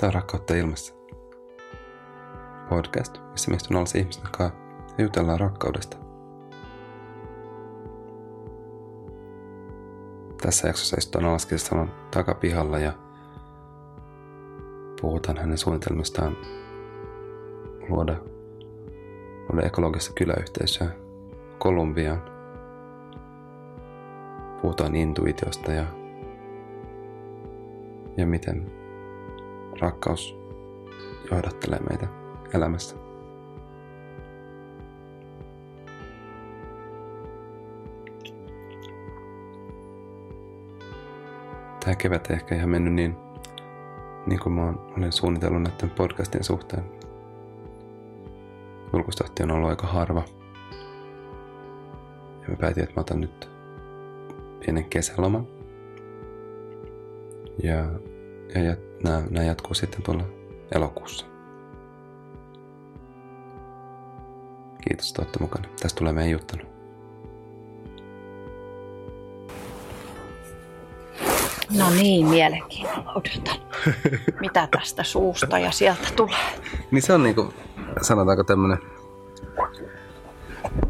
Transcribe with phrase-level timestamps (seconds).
[0.00, 0.94] Tämä on Rakkautta ilmassa.
[2.68, 4.58] Podcast, missä me istun alas ihmisten kanssa
[4.98, 5.96] ja jutellaan rakkaudesta.
[10.42, 12.92] Tässä jaksossa istutaan alas kesälän takapihalla ja
[15.00, 16.36] puhutaan hänen suunnitelmistaan
[17.88, 18.16] luoda,
[19.48, 20.90] luoda ekologista kyläyhteisöä
[21.58, 22.22] Kolumbiaan.
[24.62, 25.86] Puhutaan intuitiosta ja,
[28.16, 28.79] ja miten
[29.80, 30.38] rakkaus
[31.30, 32.06] johdattelee meitä
[32.54, 32.96] elämässä.
[41.84, 43.16] Tämä kevät ei ehkä ihan mennyt niin,
[44.26, 46.84] niin kuin mä olen suunnitellut näiden podcastien suhteen.
[48.92, 50.24] Julkustahti on ollut aika harva.
[52.42, 53.50] Ja mä päätin, että mä otan nyt
[54.60, 55.46] pienen kesäloman.
[57.62, 57.84] Ja,
[58.54, 60.24] ja, ja nämä, nämä jatkuu sitten tuolla
[60.74, 61.26] elokuussa.
[64.88, 65.68] Kiitos, että olette mukana.
[65.82, 66.62] Tästä tulee meidän juttelu.
[71.78, 73.60] No niin, mielenkiinnolla odotan.
[74.40, 76.52] Mitä tästä suusta ja sieltä tulee?
[76.90, 77.54] Niin se on niinku,
[78.02, 78.78] sanotaanko tämmönen,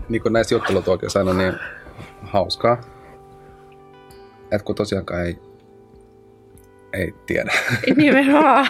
[0.08, 1.55] niin kuin näissä juttelutuokioissa aina niin
[2.22, 2.81] hauskaa.
[4.42, 5.38] Että kun tosiaankaan ei,
[6.92, 7.52] ei tiedä.
[7.96, 8.69] Nimenomaan.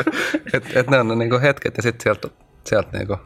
[0.54, 2.28] että et ne on ne niinku hetket ja sitten sieltä,
[2.66, 3.16] sieltä niinku,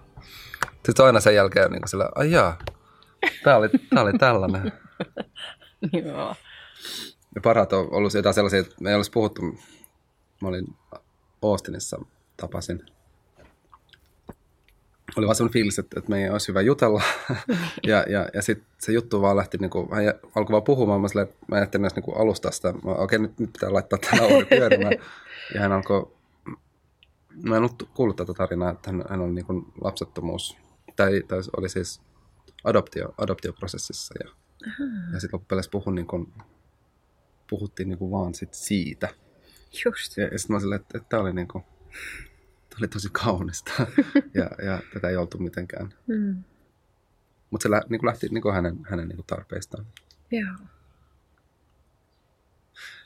[0.84, 2.58] sitten aina sen jälkeen niinku sillä, ai jaa,
[3.44, 4.72] tää oli, tää oli tällainen.
[6.04, 6.34] Joo.
[7.34, 9.42] Ja parhaat on ollut jotain sellaisia, että me ei olisi puhuttu.
[10.42, 10.66] Mä olin
[11.42, 12.04] Austinissa,
[12.36, 12.86] tapasin.
[15.16, 17.02] Oli vaan sellainen fiilis, että, että meidän olisi hyvä jutella.
[17.86, 21.00] ja ja, ja sitten se juttu vaan lähti, niin kuin, hän alkoi vaan puhumaan.
[21.00, 22.72] Mä, silleen, mä ajattelin edes niin alusta sitä.
[22.72, 24.92] Mä, okei, nyt, nyt pitää laittaa tämä nauhuri pyörimään.
[25.54, 26.12] ja hän alkoi,
[27.42, 30.56] mä en ollut kuullut tätä tarinaa, että hän, hän oli niin kuin lapsettomuus.
[30.96, 32.00] Tai, tai oli siis
[32.64, 34.14] adoptio, adoptioprosessissa.
[34.24, 34.30] Ja,
[35.12, 36.32] ja sitten loppupeleissä puhui niin kuin,
[37.50, 39.08] puhuttiin niinku vaan sit siitä.
[39.84, 40.16] Just.
[40.16, 41.64] Ja, ja sitten mä silleen, että, että tämä oli, niinku,
[42.76, 43.72] tää oli tosi kaunista
[44.34, 45.94] ja, ja tätä ei oltu mitenkään.
[46.06, 46.44] Mm.
[47.50, 49.86] Mutta se lä, niinku lähti niinku hänen, hänen niinku tarpeistaan.
[50.30, 50.56] Joo.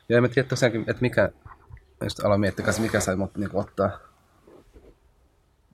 [0.09, 1.31] Ja en mä tiedä tosiaankin, että mikä,
[2.03, 3.99] just aloin miettiä mikä sai mut niinku ottaa,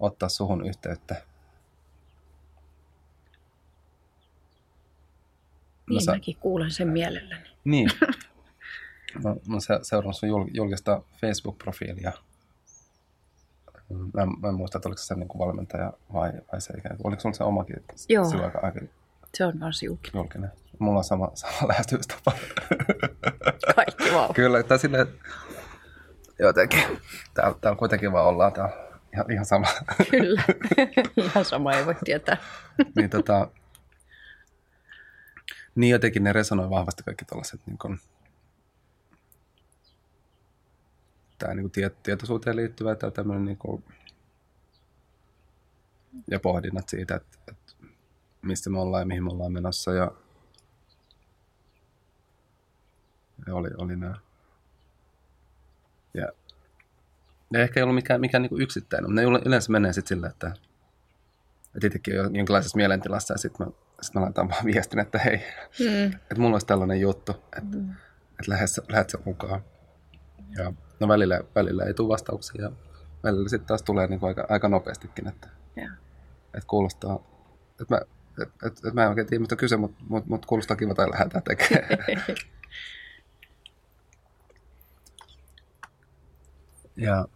[0.00, 1.22] ottaa suhun yhteyttä.
[5.90, 7.50] Niin sä- mäkin kuulen sen mielelläni.
[7.64, 7.90] Niin.
[9.24, 12.12] Mä, mä oon se- seurannut sun jul- julkista Facebook-profiilia.
[14.14, 17.06] Mä, mä en muista, että oliko se niin kuin valmentaja vai, vai se ikään kuin.
[17.06, 17.76] Oliko sulla se omakin
[18.08, 18.24] Joo.
[18.24, 18.80] silloin aika, aika
[19.34, 20.10] Se on vaan siukin.
[20.14, 20.52] julkinen?
[20.78, 22.32] Mulla on sama, sama lähestymistapa.
[23.76, 24.32] Kaikki vau.
[24.34, 25.06] Kyllä, tai silleen,
[26.38, 26.82] jotenkin.
[27.34, 28.74] Täällä, täällä kuitenkin vaan ollaan täällä
[29.14, 29.66] ihan, ihan sama.
[30.10, 30.42] Kyllä.
[31.16, 32.36] Ihan sama ei voi tietää.
[32.96, 33.48] niin, tota,
[35.74, 37.78] niin jotenkin ne resonoi vahvasti kaikki tällaiset niin
[41.38, 43.84] tää niin kuin tiet, tietoisuuteen liittyvä tai tämmöinen niin kuin,
[46.30, 47.72] ja pohdinnat siitä, että, että
[48.42, 50.12] mistä me ollaan ja mihin me ollaan menossa ja,
[53.46, 54.14] ja oli, oli nämä.
[56.14, 56.28] Ja,
[57.52, 60.16] ja ehkä ei ollut mikään, mikään niin kuin yksittäinen, mutta ne yle- yleensä menee sitten
[60.16, 60.52] silleen, että
[61.76, 65.36] että itsekin on jonkinlaisessa mielentilassa ja sitten mä, sit mä laitan vaan viestin, että hei,
[65.80, 66.06] Mm.
[66.06, 67.90] että mulla olisi tällainen juttu, että, mm.
[68.30, 69.60] että lähdet, lähdet mukaan.
[70.58, 72.72] Ja no välillä, välillä ei tule vastauksia ja
[73.22, 75.88] välillä sitten taas tulee niin aika, aika nopeastikin, että, Joo.
[76.54, 77.18] että kuulostaa,
[77.80, 78.00] että mä,
[78.42, 81.10] et, et, et mä en oikein tiedä, mitä kyse, mutta mut, mut kuulostaa kiva tai
[81.10, 81.88] lähdetään tekemään.
[86.96, 87.28] ja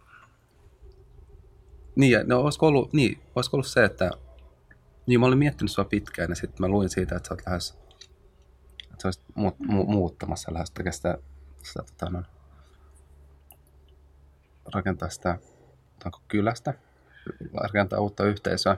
[1.96, 4.10] niin, ja, no, olisiko ollut, niin, olisiko ollut se, että
[5.06, 7.78] niin mä olin miettinyt sua pitkään ja sitten mä luin siitä, että sä oot lähes,
[8.82, 11.18] että sä olisit mu, mu, muuttamassa lähes tekemään sitä,
[11.62, 12.22] sitä tota, no,
[14.74, 15.38] rakentaa sitä
[15.96, 16.74] otanko kylästä,
[17.54, 18.76] rakentaa uutta yhteisöä.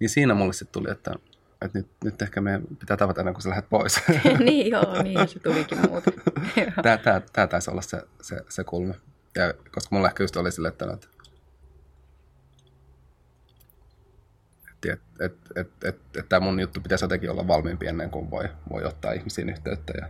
[0.00, 1.14] Niin siinä mulle sitten tuli, että,
[1.62, 4.00] että nyt, nyt ehkä meidän pitää tavata ennen kuin sä lähdet pois.
[4.38, 6.14] niin joo, niin se tulikin muuten.
[6.56, 6.82] Joo.
[6.82, 8.94] Tämä, tämä, tämä taisi olla se, se, se kulma.
[9.34, 11.08] Ja koska mulla ehkä just oli sille, että, että
[14.92, 18.48] et, et, et, et, et tämä mun juttu pitäisi jotenkin olla valmiimpi ennen kuin voi,
[18.70, 19.92] voi ottaa ihmisiin yhteyttä.
[20.00, 20.08] Ja,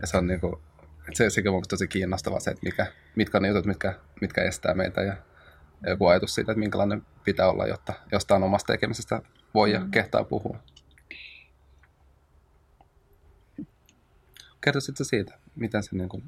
[0.00, 0.60] ja se on niinku,
[1.08, 4.42] et se, sekin on tosi kiinnostavaa se, että mikä, mitkä on ne jutut, mitkä, mitkä
[4.42, 5.16] estää meitä ja,
[5.86, 9.22] joku ajatus siitä, että minkälainen pitää olla, jotta jostain omasta tekemisestä
[9.54, 10.58] voi ja kehtaa puhua.
[14.60, 16.24] Kertoisitko siitä, miten se, niin kuin,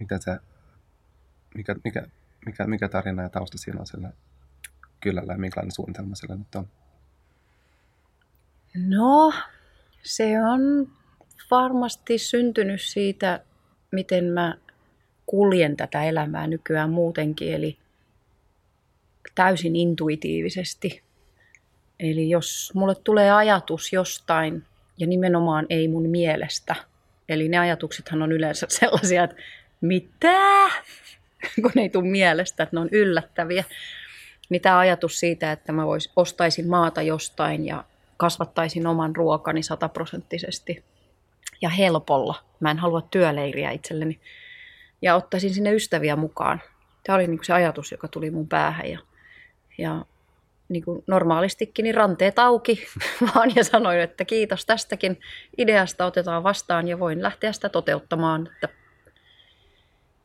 [0.00, 0.38] miten se
[1.54, 2.06] mikä, mikä,
[2.46, 4.12] mikä, mikä tarina ja tausta siinä on sillä
[5.00, 6.68] kylällä ja minkälainen suunnitelma sillä nyt on?
[8.74, 9.32] No,
[10.02, 10.92] se on
[11.50, 13.40] varmasti syntynyt siitä,
[13.92, 14.54] miten mä
[15.26, 17.78] kuljen tätä elämää nykyään muutenkin, eli
[19.34, 21.02] täysin intuitiivisesti.
[22.00, 24.64] Eli jos mulle tulee ajatus jostain,
[24.98, 26.74] ja nimenomaan ei mun mielestä,
[27.28, 29.36] eli ne ajatuksethan on yleensä sellaisia, että
[29.80, 30.70] mitä?
[31.62, 33.64] kun ei tule mielestä, että ne on yllättäviä.
[34.48, 37.84] Niin tämä ajatus siitä, että mä vois, ostaisin maata jostain ja
[38.16, 40.84] kasvattaisin oman ruokani sataprosenttisesti
[41.62, 42.34] ja helpolla.
[42.60, 44.20] Mä en halua työleiriä itselleni.
[45.02, 46.62] Ja ottaisin sinne ystäviä mukaan.
[47.06, 48.90] Tämä oli niin se ajatus, joka tuli mun päähän.
[48.90, 48.98] Ja,
[49.78, 50.04] ja
[50.68, 52.86] niin kuin normaalistikin niin ranteet auki
[53.34, 55.20] vaan ja sanoin, että kiitos tästäkin
[55.58, 58.48] ideasta otetaan vastaan ja voin lähteä sitä toteuttamaan.
[58.54, 58.68] Että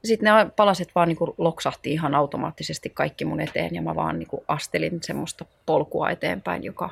[0.04, 4.20] sitten ne palaset vaan niin kuin loksahti ihan automaattisesti kaikki mun eteen ja mä vaan
[4.20, 6.90] niin kuin astelin semmoista polkua eteenpäin, joka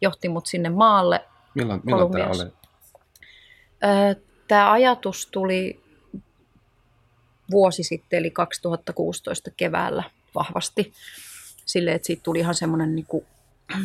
[0.00, 1.24] johti mut sinne maalle.
[1.54, 2.52] Milloin, milloin tämä oli?
[4.48, 5.80] Tämä ajatus tuli
[7.50, 10.02] vuosi sitten, eli 2016 keväällä
[10.34, 10.92] vahvasti.
[11.64, 13.26] Silleen, että siitä tuli ihan semmoinen niin kuin,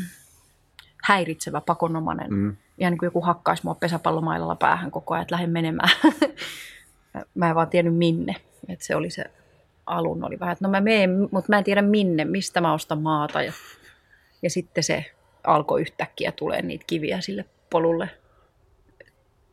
[1.07, 2.33] häiritsevä, pakonomainen.
[2.33, 2.55] Mm.
[2.77, 5.89] Ihan niin kuin joku hakkaisi mua pesäpallomailalla päähän koko ajan, että lähden menemään.
[7.35, 8.35] mä en vaan tiennyt minne.
[8.67, 9.25] Että se oli se
[9.85, 13.01] alun oli vähän, että no mä menen, mutta mä en tiedä minne, mistä mä ostan
[13.01, 13.41] maata.
[13.41, 13.53] Ja,
[14.41, 15.05] ja sitten se
[15.43, 18.09] alkoi yhtäkkiä tulee niitä kiviä sille polulle.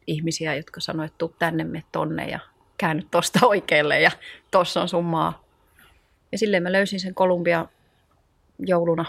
[0.06, 2.38] Ihmisiä, jotka sanoivat, että tuu tänne, me tonne ja
[2.79, 4.11] käänny tosta oikealle ja
[4.50, 5.44] tossa on sun maa.
[6.32, 7.67] Ja silleen mä löysin sen Kolumbia
[8.58, 9.05] jouluna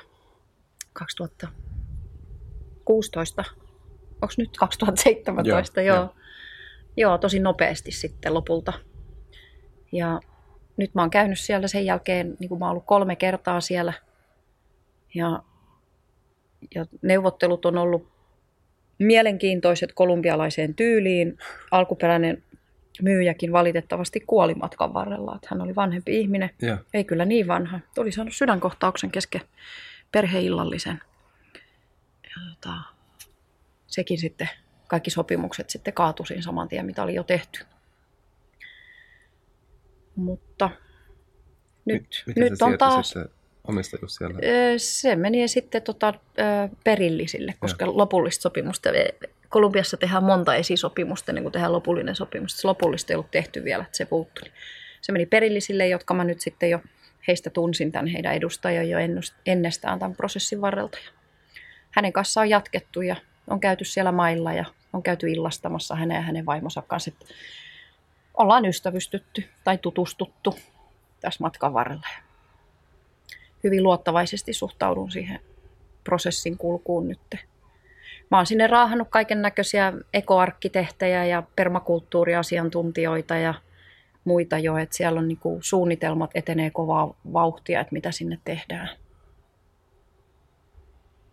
[0.93, 3.43] 2016.
[4.21, 5.81] Onko nyt 2017?
[5.81, 6.03] Joo, joo.
[6.03, 6.15] joo.
[6.97, 8.73] joo, tosi nopeasti sitten lopulta.
[9.91, 10.19] Ja
[10.77, 13.93] nyt mä oon käynyt siellä sen jälkeen, niin kuin mä oon ollut kolme kertaa siellä.
[15.13, 15.43] Ja,
[16.75, 18.16] ja neuvottelut on ollut
[18.99, 21.37] mielenkiintoiset kolumbialaiseen tyyliin.
[21.71, 22.43] Alkuperäinen
[23.01, 25.35] myyjäkin valitettavasti kuoli matkan varrella.
[25.35, 26.77] Että hän oli vanhempi ihminen, ja.
[26.93, 27.79] ei kyllä niin vanha.
[27.97, 29.41] Oli saanut sydänkohtauksen kesken
[30.11, 31.01] perheillallisen.
[32.23, 32.73] Ja tota,
[33.87, 34.49] sekin sitten,
[34.87, 37.65] kaikki sopimukset sitten kaatuisin saman tien, mitä oli jo tehty.
[40.15, 40.69] Mutta
[41.85, 43.13] nyt, Miten nyt on taas...
[43.67, 44.39] omistajuus siellä?
[44.77, 46.13] Se meni sitten tota,
[46.83, 47.97] perillisille, koska ja.
[47.97, 48.89] lopullista sopimusta
[49.49, 52.61] Kolumbiassa tehdään monta esisopimusta ennen kuin tehdään lopullinen sopimus.
[52.61, 54.51] Se lopullista ei ollut tehty vielä, että se puuttui.
[55.01, 56.79] Se meni perillisille, jotka mä nyt sitten jo
[57.27, 58.97] heistä tunsin tämän heidän edustajan jo
[59.45, 60.97] ennestään tämän prosessin varrelta.
[61.91, 63.15] Hänen kanssaan on jatkettu ja
[63.49, 67.11] on käyty siellä mailla ja on käyty illastamassa hänen ja hänen vaimonsa kanssa.
[67.11, 67.33] Että
[68.33, 70.55] ollaan ystävystytty tai tutustuttu
[71.19, 72.07] tässä matkan varrella.
[73.63, 75.39] Hyvin luottavaisesti suhtaudun siihen
[76.03, 77.19] prosessin kulkuun nyt.
[78.31, 83.53] Mä oon sinne raahannut kaiken näköisiä ekoarkkitehtejä ja permakulttuuriasiantuntijoita ja
[84.23, 88.89] muita jo, että siellä on niinku suunnitelmat etenee kovaa vauhtia, että mitä sinne tehdään.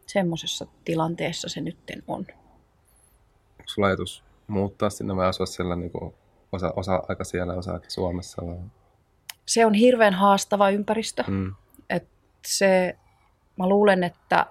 [0.07, 2.21] Semmoisessa tilanteessa se nytten on.
[2.21, 6.15] Onko sulla ajatus muuttaa sinne vai asua siellä niinku
[6.53, 8.43] osa, osa aika siellä, osa aika Suomessa?
[8.47, 8.57] Vai?
[9.47, 11.25] Se on hirveän haastava ympäristö.
[11.27, 11.55] Mm.
[12.47, 12.97] Se,
[13.59, 14.47] mä luulen, että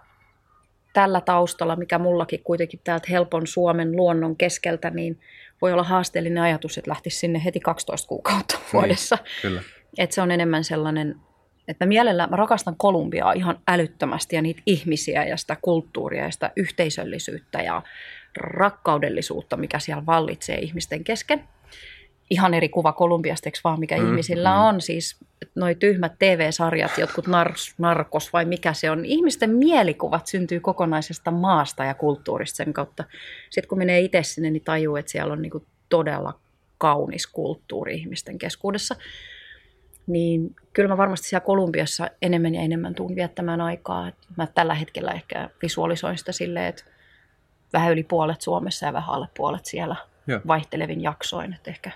[0.93, 5.19] tällä taustalla, mikä mullakin kuitenkin täältä helpon Suomen luonnon keskeltä, niin
[5.61, 9.15] voi olla haasteellinen ajatus, että lähtisi sinne heti 12 kuukautta niin, vuodessa.
[9.15, 9.61] Niin, kyllä.
[9.97, 11.15] Et se on enemmän sellainen,
[11.67, 16.31] että mä mielellään, mä rakastan Kolumbiaa ihan älyttömästi ja niitä ihmisiä ja sitä kulttuuria ja
[16.31, 17.81] sitä yhteisöllisyyttä ja
[18.37, 21.43] rakkaudellisuutta, mikä siellä vallitsee ihmisten kesken
[22.29, 24.59] ihan eri kuva Kolumbiasta, vaan mikä mm, ihmisillä mm.
[24.59, 24.81] on.
[24.81, 25.17] Siis
[25.55, 29.05] noi tyhmät TV-sarjat, jotkut nar- narkos vai mikä se on.
[29.05, 33.03] Ihmisten mielikuvat syntyy kokonaisesta maasta ja kulttuurista sen kautta.
[33.49, 36.39] Sitten kun menee itse sinne, niin tajuu, että siellä on niinku todella
[36.77, 38.95] kaunis kulttuuri ihmisten keskuudessa.
[40.07, 44.11] Niin kyllä mä varmasti siellä Kolumbiassa enemmän ja enemmän tuun viettämään aikaa.
[44.37, 46.83] Mä tällä hetkellä ehkä visualisoin sitä silleen, että
[47.73, 49.95] vähän yli puolet Suomessa ja vähän alle puolet siellä
[50.27, 50.41] ja.
[50.47, 51.53] vaihtelevin jaksoin.
[51.53, 51.91] Että ehkä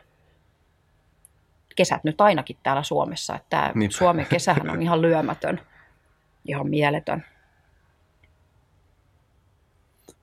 [1.78, 3.36] kesät nyt ainakin täällä Suomessa.
[3.36, 5.62] Että tämä Suomen kesähän on ihan lyömätön,
[6.46, 7.26] ihan mieletön.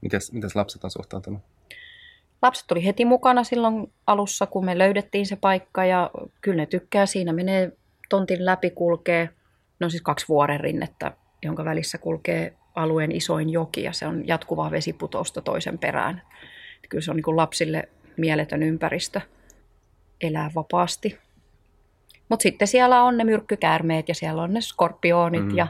[0.01, 1.43] Mites, mites lapset on suhtautunut?
[2.43, 7.07] Lapset tuli heti mukana silloin alussa, kun me löydettiin se paikka ja kyllä ne tykkää.
[7.07, 7.73] Siinä menee
[8.09, 9.31] tontin läpi kulkee,
[9.81, 14.71] no siis kaksi vuoren rinnettä, jonka välissä kulkee alueen isoin joki ja se on jatkuvaa
[14.71, 16.23] vesiputousta toisen perään.
[16.89, 19.21] Kyllä se on niin kuin lapsille mieletön ympäristö
[20.21, 21.19] elää vapaasti
[22.28, 25.57] Mutta sitten siellä on ne myrkkykäärmeet ja siellä on ne skorpionit mm.
[25.57, 25.66] ja,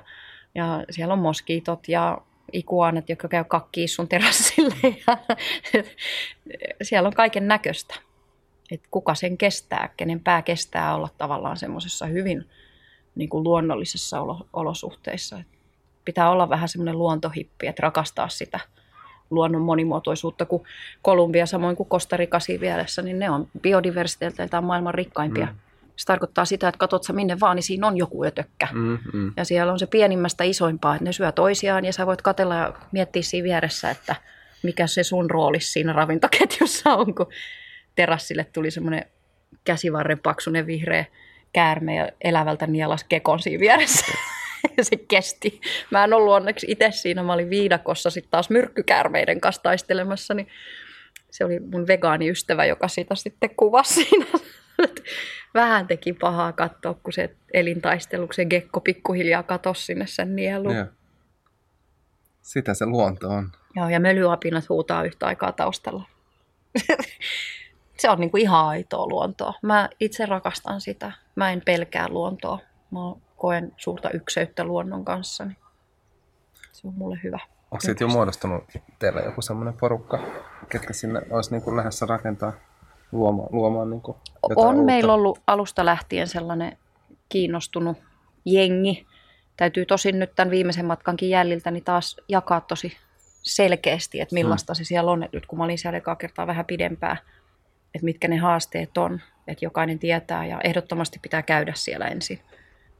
[0.54, 2.18] ja siellä on moskiitot ja
[2.52, 4.74] ikuanat, jotka käy kakkiin sun terassille.
[5.06, 5.16] Ja,
[6.82, 7.94] siellä on kaiken näköistä.
[8.70, 12.44] Et kuka sen kestää, kenen pää kestää olla tavallaan semmoisessa hyvin
[13.14, 14.18] niin kuin luonnollisessa
[14.52, 15.38] olosuhteissa.
[15.38, 15.46] Et
[16.04, 18.60] pitää olla vähän semmoinen luontohippi, että rakastaa sitä
[19.30, 20.62] luonnon monimuotoisuutta, kuin
[21.02, 25.46] Kolumbia samoin kuin Rica vieressä, niin ne on biodiversiteetiltään maailman rikkaimpia.
[25.46, 25.58] Mm.
[25.96, 28.68] Se tarkoittaa sitä, että katsot sä minne vaan, niin siinä on joku ötökkä.
[28.72, 29.32] Mm, mm.
[29.36, 32.72] Ja siellä on se pienimmästä isoimpaa, että ne syö toisiaan ja sä voit katella ja
[32.92, 34.16] miettiä siinä vieressä, että
[34.62, 37.28] mikä se sun rooli siinä ravintoketjussa on, kun
[37.94, 39.06] terassille tuli semmoinen
[39.64, 41.04] käsivarren paksunen vihreä
[41.52, 44.06] käärme ja elävältä nielas kekon siinä vieressä.
[44.76, 45.60] ja se kesti.
[45.90, 50.48] Mä en ollut onneksi itse siinä, mä olin viidakossa sitten taas myrkkykäärmeiden kanssa taistelemassa, niin
[51.30, 54.26] se oli mun vegaaniystävä, joka sitä sitten kuvasi siinä.
[55.54, 60.76] Vähän teki pahaa katsoa, kun se elintaistelu, se gekko pikkuhiljaa katosi sinne sen nieluun.
[60.76, 60.86] Ja.
[62.42, 63.52] Sitä se luonto on.
[63.76, 66.08] Joo, ja mölyapinat huutaa yhtä aikaa taustalla.
[68.00, 69.54] se on niinku ihan aitoa luontoa.
[69.62, 71.12] Mä itse rakastan sitä.
[71.36, 72.58] Mä en pelkää luontoa.
[72.90, 72.98] Mä
[73.36, 75.44] koen suurta ykseyttä luonnon kanssa.
[75.44, 75.56] Niin
[76.72, 77.38] se on mulle hyvä.
[77.70, 78.64] Onko siitä jo muodostunut
[78.98, 80.18] teillä joku semmoinen porukka,
[80.68, 82.52] ketkä sinne olisi niin kuin lähdössä rakentaa,
[83.14, 84.82] luomaan, luomaan niin kuin On uutta?
[84.82, 86.78] meillä ollut alusta lähtien sellainen
[87.28, 87.96] kiinnostunut
[88.44, 89.06] jengi.
[89.56, 92.92] Täytyy tosin nyt tämän viimeisen matkankin jäljiltä niin taas jakaa tosi
[93.42, 94.76] selkeästi, että millaista hmm.
[94.76, 95.28] se siellä on.
[95.32, 97.18] Nyt kun mä olin siellä ekaa kertaa vähän pidempään,
[97.94, 102.40] että mitkä ne haasteet on, että jokainen tietää ja ehdottomasti pitää käydä siellä ensin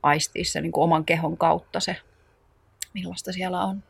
[0.03, 1.97] aistia se niin kuin oman kehon kautta se,
[2.95, 3.83] millaista siellä on.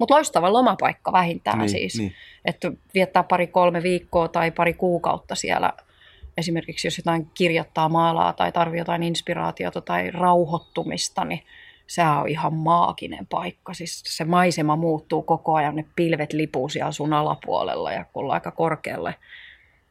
[0.00, 1.98] Mutta loistava lomapaikka vähintään niin, siis.
[1.98, 2.14] Niin.
[2.44, 5.72] Että viettää pari-kolme viikkoa tai pari kuukautta siellä.
[6.36, 11.42] Esimerkiksi jos jotain kirjoittaa maalaa tai tarvii jotain inspiraatiota tai rauhoittumista, niin
[11.86, 13.74] se on ihan maaginen paikka.
[13.74, 18.50] Siis se maisema muuttuu koko ajan, ne pilvet lipuu siellä sun alapuolella ja kun aika
[18.50, 19.14] korkealle.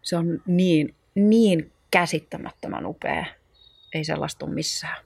[0.01, 3.25] Se on niin, niin käsittämättömän upea
[3.93, 4.97] ei sellaista ole missään.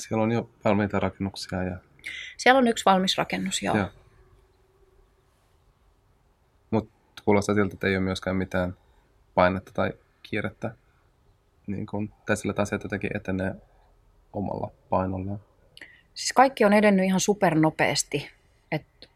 [0.00, 1.62] Siellä on jo valmiita rakennuksia.
[1.62, 1.89] Ja...
[2.36, 3.76] Siellä on yksi valmis rakennus, joo.
[3.76, 3.88] joo.
[6.70, 8.76] Mutta kuulostaa siltä, että ei ole myöskään mitään
[9.34, 10.74] painetta tai kiirettä.
[11.66, 13.54] Niin kun, tai sillä asiat jotenkin etenee
[14.32, 15.40] omalla painollaan.
[16.14, 18.30] Siis kaikki on edennyt ihan supernopeasti.
[18.72, 19.09] Et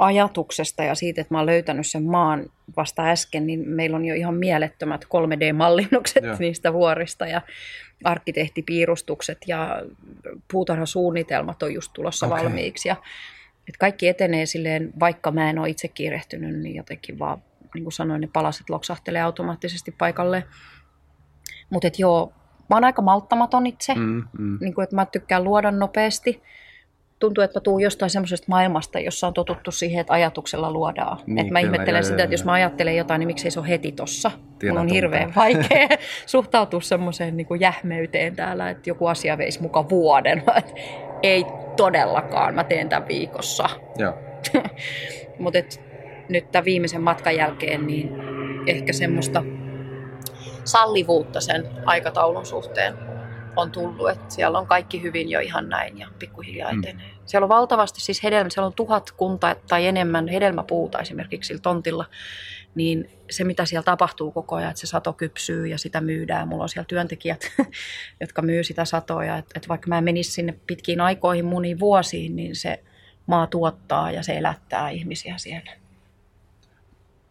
[0.00, 4.14] ajatuksesta ja siitä, että mä oon löytänyt sen maan vasta äsken, niin meillä on jo
[4.14, 6.36] ihan mielettömät 3D-mallinnukset Joo.
[6.38, 7.42] niistä vuorista ja
[8.04, 9.82] arkkitehtipiirustukset ja
[10.52, 12.44] puutarhasuunnitelmat on just tulossa okay.
[12.44, 12.88] valmiiksi.
[12.88, 12.96] Ja,
[13.68, 17.42] et kaikki etenee silleen, vaikka mä en ole itse kiirehtynyt, niin jotenkin vaan,
[17.74, 20.44] niin kuin sanoin, ne palaset loksahtelee automaattisesti paikalle.
[21.70, 22.32] Mutta joo,
[22.70, 24.58] mä oon aika malttamaton itse, mm, mm.
[24.60, 26.42] Niin kuin, että mä tykkään luoda nopeasti
[27.20, 31.18] tuntuu, että mä tuun jostain semmoisesta maailmasta, jossa on totuttu siihen, että ajatuksella luodaan.
[31.26, 33.50] Niin, että mä kyllä, ihmettelen joo, sitä, joo, että jos mä ajattelen jotain, niin miksei
[33.50, 34.30] se ole heti tossa.
[34.68, 35.88] Mun on hirveän vaikea
[36.26, 40.42] suhtautua semmoiseen niin kuin jähmeyteen täällä, että joku asia veisi muka vuoden.
[41.22, 41.44] Ei
[41.76, 43.68] todellakaan, mä teen tämän viikossa.
[45.38, 45.58] Mutta
[46.28, 48.10] nyt tämän viimeisen matkan jälkeen, niin
[48.66, 49.42] ehkä semmoista
[50.64, 53.09] sallivuutta sen aikataulun suhteen
[53.56, 56.78] on tullut, että siellä on kaikki hyvin jo ihan näin ja pikkuhiljaa mm.
[56.78, 57.06] etenee.
[57.06, 57.14] Mm.
[57.26, 62.04] Siellä on valtavasti siis hedelmä, siellä on tuhat kunta tai enemmän hedelmäpuuta esimerkiksi sillä tontilla,
[62.74, 66.48] niin se mitä siellä tapahtuu koko ajan, että se sato kypsyy ja sitä myydään.
[66.48, 67.40] Mulla on siellä työntekijät,
[68.20, 72.36] jotka myy sitä satoja, että, että vaikka mä en menisi sinne pitkiin aikoihin moniin vuosiin,
[72.36, 72.82] niin se
[73.26, 75.72] maa tuottaa ja se elättää ihmisiä siellä.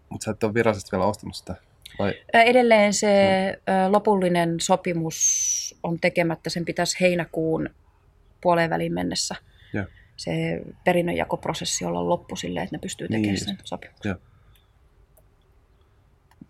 [0.09, 1.55] Mutta sä et ole virallisesti vielä ostanut sitä
[1.99, 2.13] vai?
[2.33, 3.13] Edelleen se
[3.67, 3.91] no.
[3.91, 6.49] lopullinen sopimus on tekemättä.
[6.49, 7.69] Sen pitäisi heinäkuun
[8.41, 9.35] puoleen väliin mennessä
[9.73, 9.85] ja.
[10.17, 10.31] se
[10.83, 14.09] perinnönjakoprosessi olla loppu silleen, että ne pystyy tekemään niin, sen sopimuksen.
[14.09, 14.15] Ja.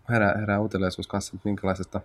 [0.08, 2.00] Herää, herää uteliaisuus kanssa, että minkälaisesta,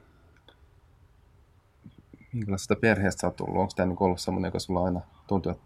[2.34, 3.58] minkälaisesta perheestä sä oot tullut?
[3.62, 5.64] Onko tämä niin ollut sellainen, joka sulla aina tuntuu, että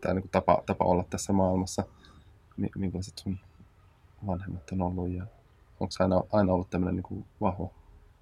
[0.00, 1.84] tämä niin tapa, tapa olla tässä maailmassa?
[2.76, 3.38] Minkälaiset sun
[4.26, 5.26] vanhemmat on ollut ja
[5.80, 7.68] onko aina, aina ollut tämmöinen niin vahva,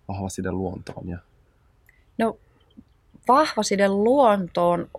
[0.08, 1.08] vahva side luontoon?
[1.08, 1.18] Ja...
[2.18, 2.38] No
[3.28, 4.90] vahva side luontoon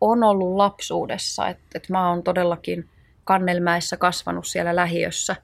[0.00, 2.88] on ollut lapsuudessa, että et mä oon todellakin
[3.24, 5.36] Kannelmäessä kasvanut siellä lähiössä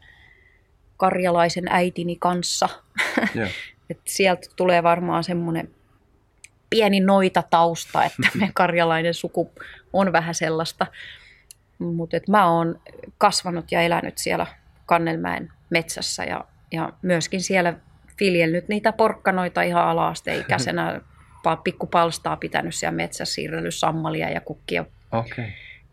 [0.97, 2.69] karjalaisen äitini kanssa.
[3.37, 3.51] Yeah.
[3.91, 5.71] et sieltä tulee varmaan semmoinen
[6.71, 9.53] pieni noita tausta, että me karjalainen suku
[9.93, 10.87] on vähän sellaista.
[11.79, 12.81] Mutta mä oon
[13.19, 14.47] kasvanut ja elänyt siellä
[14.87, 17.75] Kannelmäen metsässä ja, ja myöskin siellä
[18.21, 21.01] viljellyt niitä porkkanoita ihan ala-asteikäisenä,
[21.65, 24.85] pikkupalstaa pitänyt siellä metsässä, siirrellyt sammalia ja kukkia.
[25.13, 25.45] Okay.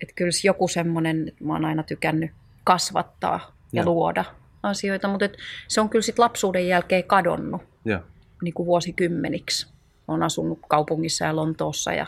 [0.01, 2.31] Että kyllä joku semmoinen, mä oon aina tykännyt
[2.63, 3.85] kasvattaa ja, ja.
[3.85, 4.25] luoda
[4.63, 5.29] asioita, mutta
[5.67, 8.01] se on kyllä sitten lapsuuden jälkeen kadonnut ja.
[8.43, 9.67] Niin kuin vuosikymmeniksi.
[10.07, 12.05] Olen asunut kaupungissa ja Lontoossa ja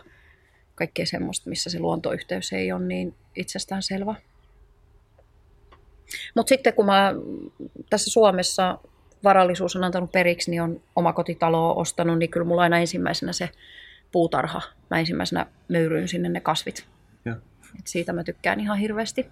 [0.76, 4.16] kaikkea semmoista, missä se luontoyhteys ei ole niin itsestään selvä.
[6.36, 7.14] Mutta sitten kun mä
[7.90, 8.78] tässä Suomessa
[9.24, 13.50] varallisuus on antanut periksi, niin on omakotitaloa ostanut, niin kyllä mulla aina ensimmäisenä se
[14.12, 14.62] puutarha.
[14.90, 16.88] Mä ensimmäisenä möyryyn sinne ne kasvit.
[17.26, 17.36] Ja.
[17.80, 19.26] Et siitä mä tykkään ihan hirveästi.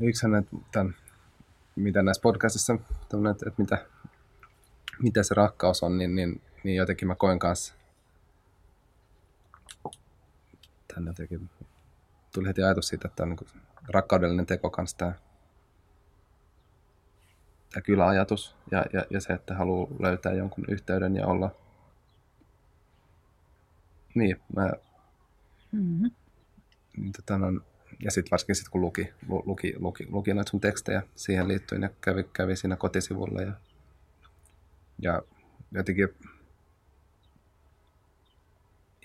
[0.00, 0.26] Yksi
[0.72, 0.94] tämän,
[1.76, 3.86] mitä näissä podcastissa, että, että mitä,
[5.02, 7.74] mitä se rakkaus on, niin, niin, niin jotenkin mä koen kanssa
[10.94, 11.50] tänne jotenkin
[12.34, 15.12] tuli heti ajatus siitä, että on niin rakkaudellinen teko kanssa tämä,
[17.78, 21.50] tämä kyläajatus ja, ja, ja se, että haluaa löytää jonkun yhteyden ja olla
[24.14, 24.72] niin, mä
[25.72, 26.10] mm-hmm.
[27.16, 27.64] tota, on,
[28.04, 31.90] ja sitten varsinkin sit, kun luki, luki, luki, luki noita sun tekstejä siihen liittyen ja
[32.00, 33.52] kävi, kävi siinä kotisivulla ja,
[35.02, 35.22] ja
[35.72, 36.08] jotenkin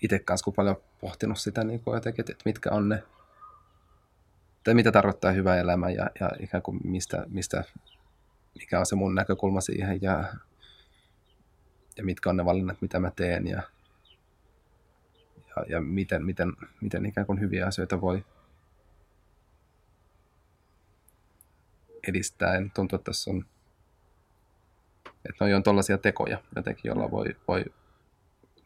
[0.02, 3.04] itse kanssa kun paljon pohtinut sitä niin kuin jotenkin, että mitkä on ne,
[4.64, 7.64] tai mitä tarkoittaa hyvä elämä ja, ja ikään kuin mistä, mistä,
[8.60, 10.34] mikä on se mun näkökulma siihen ja,
[11.98, 13.62] ja mitkä on ne valinnat, mitä mä teen ja,
[15.56, 18.26] ja, ja miten, miten, miten ikään kuin hyviä asioita voi
[22.08, 22.56] edistää.
[22.56, 23.46] En tuntuu, että tässä on,
[25.30, 27.66] että ne on tuollaisia tekoja jotenkin, joilla voi, voi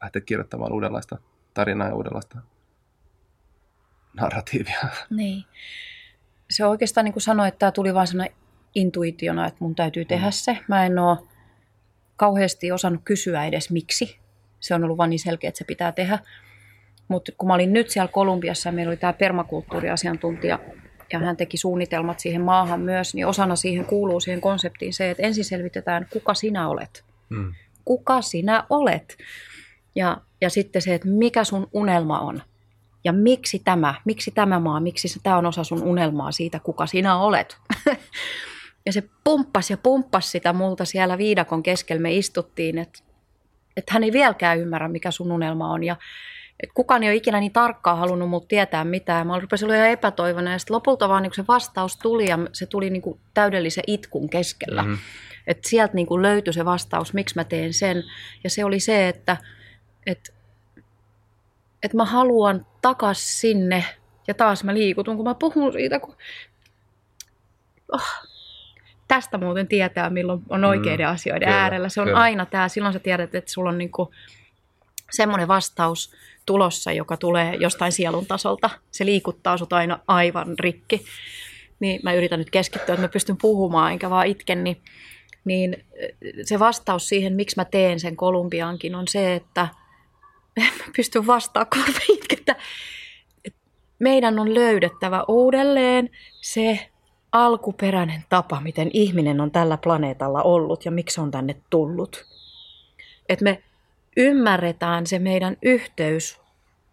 [0.01, 1.17] lähteä kirjoittamaan uudenlaista
[1.53, 2.37] tarinaa ja uudenlaista
[4.13, 4.79] narratiivia.
[5.09, 5.43] Niin.
[6.49, 8.37] Se oikeastaan niin kuin sanoin, että tämä tuli vain sellainen
[8.77, 10.31] intuitiona, että mun täytyy tehdä mm.
[10.31, 10.57] se.
[10.67, 11.17] Mä en ole
[12.15, 14.17] kauheasti osannut kysyä edes miksi.
[14.59, 16.19] Se on ollut vain niin selkeä, että se pitää tehdä.
[17.07, 20.59] Mutta kun mä olin nyt siellä Kolumbiassa, meillä oli tämä permakulttuuriasiantuntija,
[21.13, 25.23] ja hän teki suunnitelmat siihen maahan myös, niin osana siihen kuuluu siihen konseptiin se, että
[25.23, 27.05] ensin selvitetään, kuka sinä olet.
[27.29, 27.53] Mm.
[27.85, 29.17] Kuka sinä olet?
[29.95, 32.41] Ja, ja sitten se, että mikä sun unelma on.
[33.03, 37.17] Ja miksi tämä, miksi tämä maa, miksi tämä on osa sun unelmaa siitä, kuka sinä
[37.17, 37.57] olet.
[38.87, 42.01] ja se pumppasi ja pumppasi sitä multa siellä viidakon keskellä.
[42.01, 42.99] Me istuttiin, että,
[43.77, 45.83] että hän ei vieläkään ymmärrä, mikä sun unelma on.
[45.83, 45.95] Ja
[46.59, 49.27] että kukaan ei ole ikinä niin tarkkaan halunnut mut tietää mitään.
[49.27, 52.65] Mä rupesin olla ihan epätoivona ja sitten lopulta vaan niin se vastaus tuli ja se
[52.65, 54.81] tuli niin kuin täydellisen itkun keskellä.
[54.81, 54.97] Mm-hmm.
[55.47, 58.03] Että sieltä niin kuin löytyi se vastaus, miksi mä teen sen.
[58.43, 59.37] Ja se oli se, että,
[60.05, 60.33] että,
[61.83, 63.83] että mä haluan takas sinne
[64.27, 66.15] ja taas mä liikutun, kun mä puhun siitä, kun...
[67.91, 68.36] Oh,
[69.07, 71.89] tästä muuten tietää, milloin on oikeiden mm, asioiden kyllä, äärellä.
[71.89, 72.19] Se on kyllä.
[72.19, 74.11] aina tämä, silloin sä tiedät, että sulla on niinku
[75.11, 76.13] semmoinen vastaus
[76.45, 78.69] tulossa, joka tulee jostain sielun tasolta.
[78.91, 81.05] Se liikuttaa sut aina aivan rikki.
[81.79, 84.81] Niin mä yritän nyt keskittyä, että mä pystyn puhumaan enkä vaan itken, niin,
[85.45, 85.85] niin
[86.43, 89.67] se vastaus siihen, miksi mä teen sen Kolumbiankin, on se, että
[90.59, 92.55] mä pysty vastaamaan, kun itketä.
[93.99, 96.09] Meidän on löydettävä uudelleen
[96.41, 96.89] se
[97.31, 102.25] alkuperäinen tapa, miten ihminen on tällä planeetalla ollut ja miksi on tänne tullut.
[103.29, 103.63] Että me
[104.17, 106.39] ymmärretään se meidän yhteys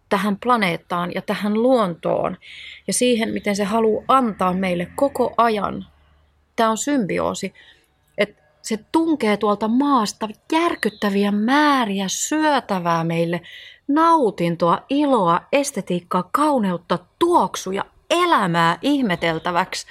[0.09, 2.37] tähän planeettaan ja tähän luontoon
[2.87, 5.85] ja siihen, miten se haluaa antaa meille koko ajan.
[6.55, 7.53] Tämä on symbioosi.
[8.61, 13.41] Se tunkee tuolta maasta järkyttäviä määriä syötävää meille,
[13.87, 19.87] nautintoa, iloa, estetiikkaa, kauneutta, tuoksuja, elämää ihmeteltäväksi.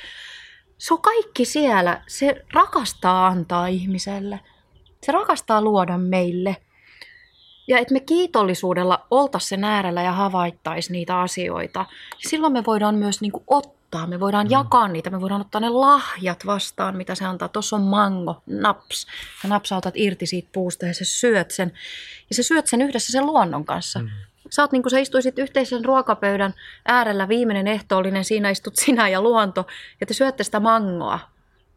[0.79, 2.03] Se on kaikki siellä.
[2.07, 4.41] Se rakastaa antaa ihmiselle.
[5.03, 6.57] Se rakastaa luoda meille.
[7.69, 11.87] Ja että me kiitollisuudella oltaisiin sen äärellä ja havaittaisi niitä asioita.
[12.23, 14.51] Ja silloin me voidaan myös niin kuin ottaa, me voidaan mm.
[14.51, 17.49] jakaa niitä, me voidaan ottaa ne lahjat vastaan, mitä se antaa.
[17.49, 19.07] Tuossa on mango, naps.
[19.43, 21.73] Ja napsautat irti siitä puusta ja sä syöt sen.
[22.31, 23.99] Ja sä syöt sen yhdessä sen luonnon kanssa.
[23.99, 24.09] Mm.
[24.51, 26.55] Sä oot niin kuin sä istuisit yhteisen ruokapöydän
[26.89, 29.67] äärellä, viimeinen ehtoollinen, siinä istut sinä ja luonto,
[30.01, 31.19] ja te syötte sitä mangoa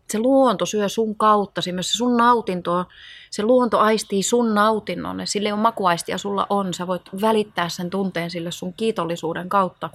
[0.09, 2.85] se luonto syö sun kautta, se myös se sun nautinto,
[3.29, 8.29] se luonto aistii sun nautinnon, sille on makuaistia sulla on, sä voit välittää sen tunteen
[8.29, 9.89] sille sun kiitollisuuden kautta.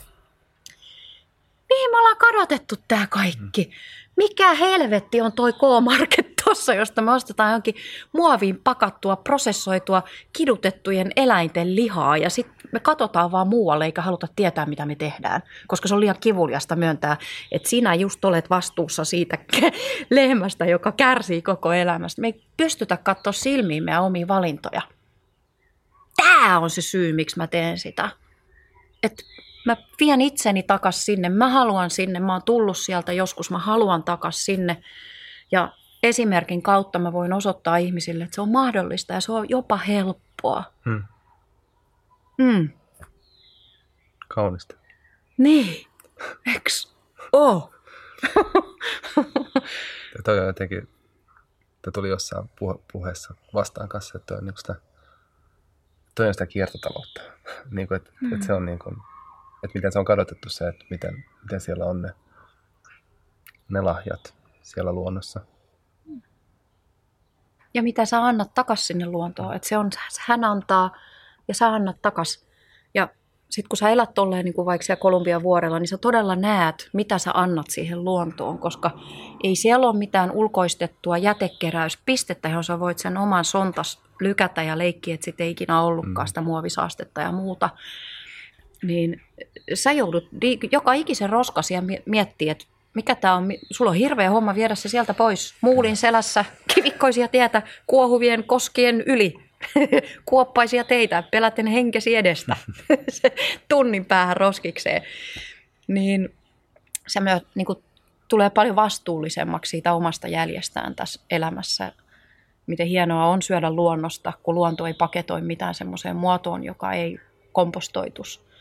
[1.68, 3.70] Mihin me ollaan kadotettu tää kaikki?
[4.16, 7.74] Mikä helvetti on toi K-Market tuossa, josta me ostetaan johonkin
[8.12, 14.66] muoviin pakattua, prosessoitua, kidutettujen eläinten lihaa ja sitten me katsotaan vaan muualle eikä haluta tietää,
[14.66, 17.16] mitä me tehdään, koska se on liian kivuliasta myöntää,
[17.52, 19.38] että sinä just olet vastuussa siitä
[20.10, 22.20] lehmästä, joka kärsii koko elämästä.
[22.20, 24.82] Me ei pystytä katsoa silmiin meidän omia valintoja.
[26.16, 28.08] Tämä on se syy, miksi mä teen sitä.
[29.02, 29.22] Että
[29.66, 34.02] mä vien itseni takas sinne, mä haluan sinne, mä oon tullut sieltä joskus, mä haluan
[34.02, 34.82] takas sinne.
[35.52, 39.76] Ja esimerkin kautta mä voin osoittaa ihmisille, että se on mahdollista ja se on jopa
[39.76, 40.64] helppoa.
[40.84, 41.02] Hmm.
[42.38, 42.68] Mm.
[44.28, 44.74] Kaunista.
[45.38, 45.86] Niin,
[46.56, 46.96] eks
[47.32, 47.74] oh.
[50.24, 50.88] toi on jotenkin,
[51.82, 54.74] toi tuli jossain puhe, puheessa vastaan kanssa, että toi on, niin sitä,
[56.14, 57.20] toi on sitä kiertotaloutta.
[57.70, 58.32] niin kuin, että, mm.
[58.32, 58.96] että se on niin kuin,
[59.64, 62.10] että miten se on kadotettu se, että miten, miten siellä on ne,
[63.68, 65.40] ne lahjat siellä luonnossa.
[67.74, 69.54] Ja mitä sä annat takas sinne luontoon.
[69.54, 69.90] Että se on,
[70.20, 70.96] hän antaa
[71.48, 72.44] ja sä annat takas.
[72.94, 73.08] Ja
[73.48, 76.88] sitten kun sä elät tolleen niin kuin vaikka siellä Kolumbian vuorella, niin sä todella näet,
[76.92, 78.90] mitä sä annat siihen luontoon, koska
[79.44, 85.14] ei siellä ole mitään ulkoistettua jätekeräyspistettä, johon sä voit sen oman sontas lykätä ja leikkiä,
[85.14, 86.28] että sitten ei ikinä ollutkaan mm.
[86.28, 87.70] sitä muovisaastetta ja muuta.
[88.82, 89.20] Niin
[89.74, 90.28] sä joudut
[90.72, 95.14] joka ikisen roskasia miettiä, että mikä tämä on, sulla on hirveä homma viedä se sieltä
[95.14, 95.54] pois.
[95.60, 99.34] Muulin selässä, kivikkoisia tietä, kuohuvien koskien yli.
[100.26, 102.56] Kuoppaisia teitä, peläten henkesi edestä.
[103.08, 103.32] se
[103.68, 105.02] tunnin päähän roskikseen.
[105.88, 106.34] Niin
[107.06, 107.78] se myös niin kuin,
[108.28, 111.92] tulee paljon vastuullisemmaksi siitä omasta jäljestään tässä elämässä.
[112.66, 117.20] Miten hienoa on syödä luonnosta, kun luonto ei paketoi mitään semmoiseen muotoon, joka ei
[117.52, 118.52] kompostoitus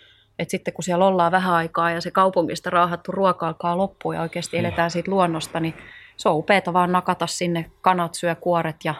[0.41, 4.21] että sitten kun siellä ollaan vähän aikaa ja se kaupungista raahattu ruoka alkaa loppua ja
[4.21, 5.73] oikeasti eletään siitä luonnosta, niin
[6.17, 8.95] se on upeata vaan nakata sinne, kanat syö kuoret ja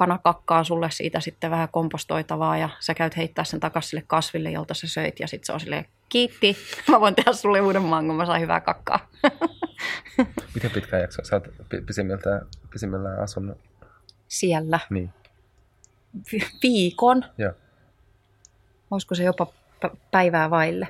[0.00, 4.50] kana kakkaa sulle siitä sitten vähän kompostoitavaa ja sä käyt heittää sen takaisin sille kasville,
[4.50, 6.56] jolta sä söit ja sitten se on silleen, kiitti,
[6.88, 9.08] mä voin tehdä sulle uuden mangon, mä sain hyvää kakkaa.
[10.54, 11.24] Miten pitkä jakso?
[11.24, 11.48] Sä oot
[12.72, 13.58] pisimmillään asunut?
[14.28, 14.80] Siellä.
[14.90, 15.10] Niin.
[16.62, 17.24] viikon.
[17.38, 17.52] Joo.
[18.90, 19.46] Olisiko se jopa
[20.10, 20.88] päivää vaille.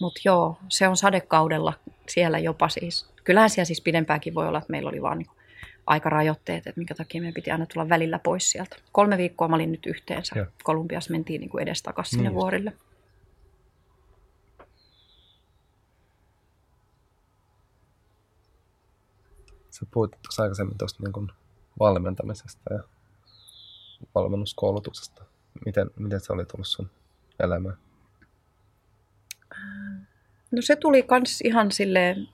[0.00, 1.72] Mutta joo, se on sadekaudella
[2.08, 3.10] siellä jopa siis.
[3.24, 5.30] Kyllähän siellä siis pidempäänkin voi olla, että meillä oli vaan niin
[5.86, 8.76] aikarajoitteet, että minkä takia meidän piti aina tulla välillä pois sieltä.
[8.92, 10.38] Kolme viikkoa mä olin nyt yhteensä.
[10.38, 10.46] Joo.
[10.62, 12.72] Kolumbiassa mentiin niin edestakaisin sinne niin vuorille.
[19.70, 21.32] Sä puhuit tuossa aikaisemmin tuosta niin
[21.78, 22.82] valmentamisesta ja
[24.14, 25.24] valmennuskoulutuksesta.
[25.66, 26.90] Miten, miten se oli tullut sun
[27.40, 27.76] elämään?
[30.50, 32.28] No se tuli kans ihan silleen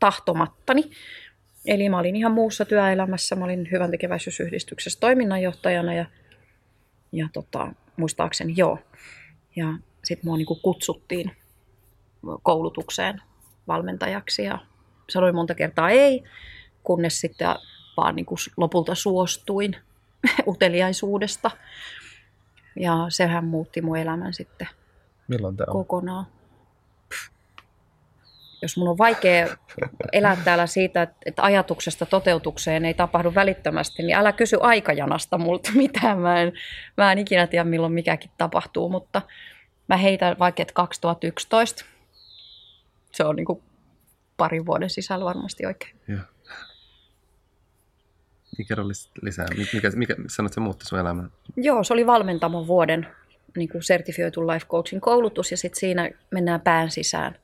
[0.00, 0.90] tahtomattani.
[1.66, 3.36] Eli mä olin ihan muussa työelämässä.
[3.36, 6.04] Mä olin hyvän tekeväisyysyhdistyksessä toiminnanjohtajana ja,
[7.12, 8.78] ja tota, muistaakseni joo.
[9.56, 9.66] Ja
[10.04, 11.36] sitten mua niinku kutsuttiin
[12.42, 13.22] koulutukseen
[13.68, 14.58] valmentajaksi ja
[15.10, 16.24] sanoin monta kertaa ei,
[16.82, 17.48] kunnes sitten
[17.96, 19.76] vaan niinku lopulta suostuin
[20.46, 21.50] uteliaisuudesta.
[22.80, 24.68] Ja sehän muutti mun elämän sitten
[25.28, 25.72] Milloin tämä on?
[25.72, 26.26] kokonaan.
[28.62, 29.56] Jos mun on vaikea
[30.12, 36.18] elää täällä siitä, että ajatuksesta toteutukseen ei tapahdu välittömästi, niin älä kysy aikajanasta multa mitään.
[36.18, 36.52] Mä en,
[36.96, 39.22] mä en ikinä tiedä, milloin mikäkin tapahtuu, mutta
[39.88, 41.84] mä heitän vaikka, että 2011.
[43.12, 43.62] Se on niin kuin
[44.36, 45.96] parin vuoden sisällä varmasti oikein.
[46.08, 46.20] Joo.
[48.58, 48.88] Niin kerro
[49.22, 49.46] lisää.
[49.72, 51.32] Mikä, mikä sanoit, se muutti sun elämän?
[51.56, 53.06] Joo, se oli valmentamon vuoden
[53.56, 57.38] niin kuin sertifioitu life coaching koulutus ja sitten siinä mennään pään sisään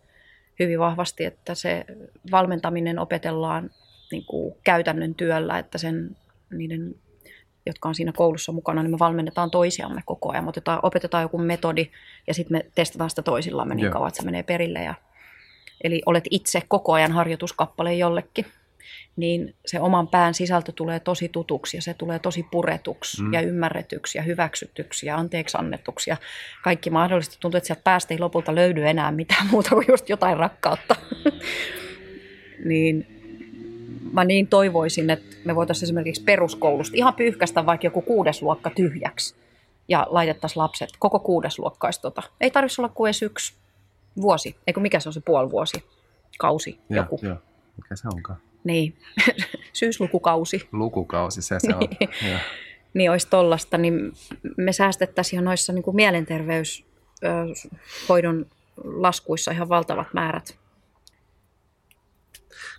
[0.59, 1.85] hyvin vahvasti, että se
[2.31, 3.71] valmentaminen opetellaan
[4.11, 6.17] niin kuin käytännön työllä, että sen
[6.51, 6.95] niiden
[7.67, 10.45] jotka on siinä koulussa mukana, niin me valmennetaan toisiamme koko ajan.
[10.45, 11.91] Me otetaan, opetetaan joku metodi
[12.27, 14.83] ja sitten me testataan sitä toisillamme niin kauan, että se menee perille.
[14.83, 14.95] Ja,
[15.85, 18.47] eli olet itse koko ajan harjoituskappale jollekin
[19.17, 23.33] niin se oman pään sisältö tulee tosi tutuksi ja se tulee tosi puretuksi mm.
[23.33, 26.17] ja ymmärretyksi ja hyväksytyksi ja anteeksi annetuksi ja
[26.63, 27.37] kaikki mahdollista.
[27.41, 30.97] Tuntuu, että sieltä päästä ei lopulta löydy enää mitään muuta kuin just jotain rakkautta.
[32.71, 33.07] niin
[34.13, 39.35] mä niin toivoisin, että me voitaisiin esimerkiksi peruskoulusta ihan pyyhkästä vaikka joku kuudes luokka tyhjäksi
[39.89, 42.23] ja laitettaisiin lapset, koko kuudes luokkaisi tota.
[42.41, 43.55] Ei tarvitsisi olla kuin edes yksi
[44.21, 45.85] vuosi, eikö mikä se on se puoli vuosi,
[46.39, 47.21] kausi, ja, joku.
[47.23, 47.37] Ja.
[47.77, 48.39] Mikä se onkaan?
[48.65, 48.97] Niin,
[49.73, 50.69] syyslukukausi.
[50.73, 51.81] Lukukausi, se se on.
[52.01, 52.11] niin,
[52.95, 54.13] niin olisi tollasta, niin
[54.57, 58.47] me säästettäisiin jo noissa niin kuin mielenterveyshoidon
[58.85, 60.59] laskuissa ihan valtavat määrät.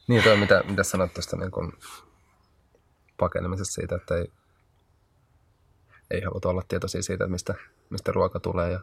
[0.07, 1.73] Niin, toi mitä, mitä sanoit tuosta niin kun
[3.17, 4.31] pakenemisesta siitä, että ei,
[6.11, 7.55] ei haluta olla tietoisia siitä, että mistä,
[7.89, 8.71] mistä ruoka tulee.
[8.71, 8.79] Ja,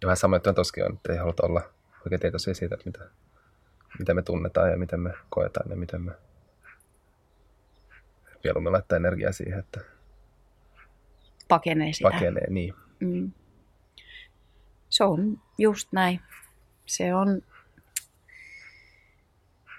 [0.00, 1.62] ja vähän sama juttu tosiaan on, että ei haluta olla
[2.04, 3.10] oikein tietoisia siitä, että mitä,
[3.98, 6.12] mitä me tunnetaan ja miten me koetaan ja miten me
[8.44, 9.80] mieluummin laittaa energiaa siihen, että
[11.48, 12.10] pakenee sitä.
[12.10, 12.50] pakenee.
[12.50, 12.74] Niin.
[13.00, 13.32] Mm.
[14.88, 16.20] Se on just näin.
[16.86, 17.42] Se on,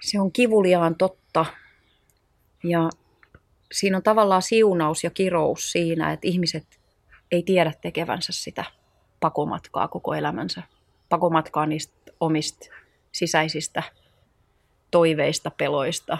[0.00, 1.46] se on kivuliaan totta.
[2.64, 2.90] Ja
[3.72, 6.80] siinä on tavallaan siunaus ja kirous siinä, että ihmiset
[7.30, 8.64] ei tiedä tekevänsä sitä
[9.20, 10.62] pakomatkaa koko elämänsä.
[11.08, 12.66] Pakomatkaa niistä omista
[13.12, 13.82] sisäisistä
[14.90, 16.18] toiveista, peloista,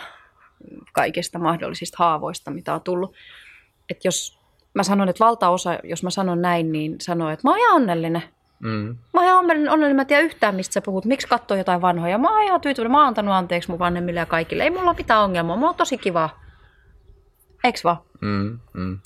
[0.92, 3.14] kaikista mahdollisista haavoista, mitä on tullut.
[3.88, 4.38] Että jos
[4.74, 8.22] mä sanon, että valtaosa, jos mä sanon näin, niin sanoo, että mä oon ihan onnellinen.
[8.60, 8.96] Mm.
[9.14, 11.04] Mä oon ihan onnellinen, mä en tiedä yhtään, mistä sä puhut.
[11.04, 12.18] Miksi katsoo jotain vanhoja?
[12.18, 14.62] Mä oon ihan tyytyväinen, mä oon antanut anteeksi mun vanhemmille ja kaikille.
[14.62, 16.30] Ei mulla ole mitään ongelmaa, mulla on tosi kiva.
[17.64, 17.96] Eiks vaan?
[18.20, 18.98] Mm, mm.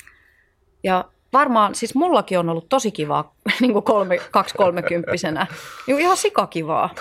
[0.84, 5.46] Ja varmaan, siis mullakin on ollut tosi kivaa niin kuin kolme, kaksi kolmekymppisenä.
[5.86, 6.94] Niin ihan sikakivaa.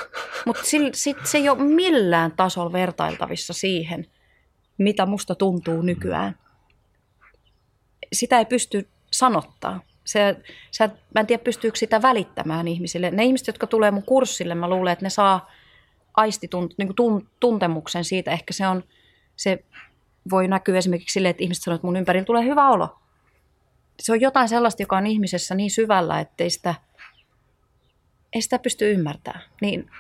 [0.45, 0.63] Mutta
[1.23, 4.05] se ei ole millään tasolla vertailtavissa siihen,
[4.77, 6.35] mitä musta tuntuu nykyään.
[8.13, 9.79] Sitä ei pysty sanottaa.
[10.05, 10.35] Se,
[10.71, 13.11] sä, mä en tiedä, pystyykö sitä välittämään ihmisille.
[13.11, 15.51] Ne ihmiset, jotka tulee mun kurssille, mä luulen, että ne saa
[16.13, 18.31] aistitunt, niin kuin tuntemuksen siitä.
[18.31, 18.83] Ehkä se on,
[19.35, 19.63] se
[20.31, 23.02] voi näkyä esimerkiksi sille, että ihmiset sanoo, että mun ympärillä tulee hyvä olo.
[23.99, 26.75] Se on jotain sellaista, joka on ihmisessä niin syvällä, ettei sitä,
[28.33, 29.43] ei sitä pysty ymmärtämään.
[29.61, 29.91] Niin,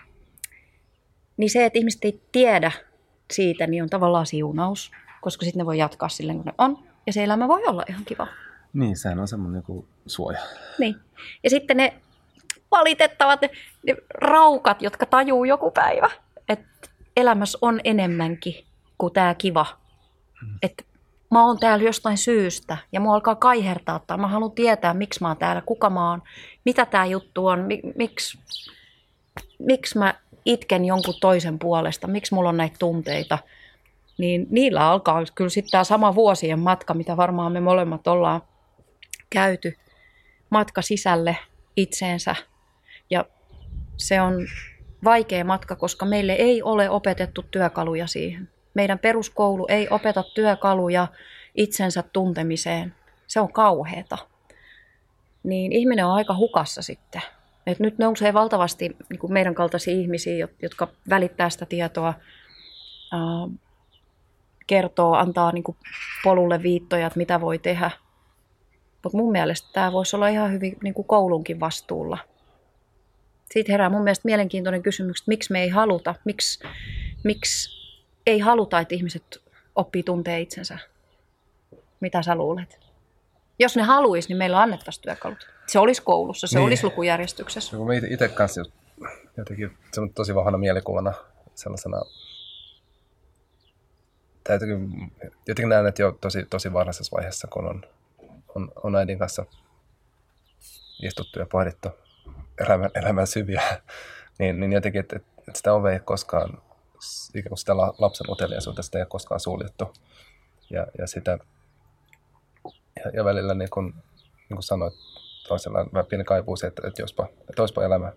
[1.37, 2.71] niin se, että ihmiset ei tiedä
[3.31, 6.77] siitä, niin on tavallaan siunaus, koska sitten ne voi jatkaa silleen, kun ne on.
[7.07, 8.27] Ja se elämä voi olla ihan kiva.
[8.73, 10.39] Niin, sehän on semmoinen joku suoja.
[10.79, 10.95] Niin.
[11.43, 11.93] Ja sitten ne
[12.71, 13.49] valitettavat ne,
[13.87, 16.09] ne raukat, jotka tajuu joku päivä,
[16.49, 18.65] että elämässä on enemmänkin
[18.97, 19.65] kuin tämä kiva.
[20.41, 20.57] Mm.
[20.61, 20.83] Että
[21.33, 25.27] mä oon täällä jostain syystä ja mua alkaa kaihertaa tai mä haluan tietää, miksi mä
[25.27, 26.21] oon täällä, kuka mä oon,
[26.65, 28.39] mitä tämä juttu on, miksi,
[29.59, 30.13] miksi mä
[30.45, 33.37] itken jonkun toisen puolesta, miksi mulla on näitä tunteita,
[34.17, 38.41] niin niillä alkaa kyllä sitten tämä sama vuosien matka, mitä varmaan me molemmat ollaan
[39.29, 39.77] käyty,
[40.49, 41.37] matka sisälle
[41.75, 42.35] itseensä.
[43.09, 43.25] Ja
[43.97, 44.47] se on
[45.03, 48.52] vaikea matka, koska meille ei ole opetettu työkaluja siihen.
[48.73, 51.07] Meidän peruskoulu ei opeta työkaluja
[51.55, 52.95] itsensä tuntemiseen.
[53.27, 54.17] Se on kauheeta.
[55.43, 57.21] Niin ihminen on aika hukassa sitten.
[57.67, 62.13] Et nyt nousee valtavasti niin kuin meidän kaltaisia ihmisiä, jotka välittää sitä tietoa,
[64.67, 65.77] kertoo, antaa niin kuin
[66.23, 67.91] polulle viittoja, että mitä voi tehdä.
[69.03, 72.17] Mutta mun mielestä tämä voisi olla ihan hyvin niin kuin koulunkin vastuulla.
[73.51, 76.67] Siitä herää mun mielestä mielenkiintoinen kysymys, että miksi me ei haluta, miksi,
[77.23, 77.82] miksi
[78.27, 79.41] ei haluta, että ihmiset
[79.75, 80.77] oppii tuntee itsensä.
[81.99, 82.79] Mitä sä luulet?
[83.59, 85.47] Jos ne haluaisi, niin meillä annettaisiin työkalut.
[85.67, 86.65] Se olisi koulussa, se niin.
[86.65, 87.77] olisi lukujärjestyksessä.
[87.77, 88.61] No, itse kanssa
[89.37, 91.13] jotenkin se on tosi vahvana mielikuvana
[91.55, 92.01] sellaisena
[94.49, 95.11] jotenkin,
[95.47, 97.85] jotenkin näen, että jo tosi, tosi varhaisessa vaiheessa, kun on,
[98.55, 99.45] on, on äidin kanssa
[101.01, 101.89] istuttu ja pohdittu
[102.65, 103.61] elämän, elämän syviä,
[104.39, 106.61] niin, niin jotenkin, että, että sitä ovea ei koskaan,
[107.35, 109.93] ikään kuin sitä lapsen uteliaisuutta, sitä ei ole koskaan suljettu.
[110.69, 111.37] Ja, ja sitä,
[113.05, 113.85] ja, ja välillä niin kuin,
[114.25, 114.93] niin kuin sanoit,
[115.47, 118.11] toisella vähän pieni kaipuu se, että, että, jospa, että olisipa elämä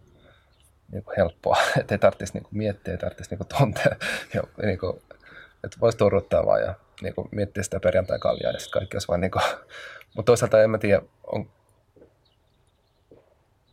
[0.93, 3.97] niin kuin helppoa, että ei tarvitsisi niin kuin miettiä, ei tarvitsisi niin kuin tuntea,
[4.35, 5.03] ja, niin kuin,
[5.65, 9.21] että voisi turruttaa vaan ja niin kuin, miettiä sitä perjantai-kaljaa ja sitten kaikki olisi vaan
[9.21, 9.43] niin kuin,
[10.15, 11.51] mutta toisaalta en mä tiedä, on,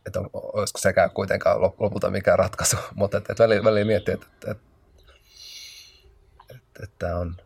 [0.06, 4.26] että on, olisiko sekään kuitenkaan lopulta mikään ratkaisu, mutta että, että välillä, välillä miettii, että,
[4.50, 4.73] että,
[6.74, 7.36] että, että, että tämä on,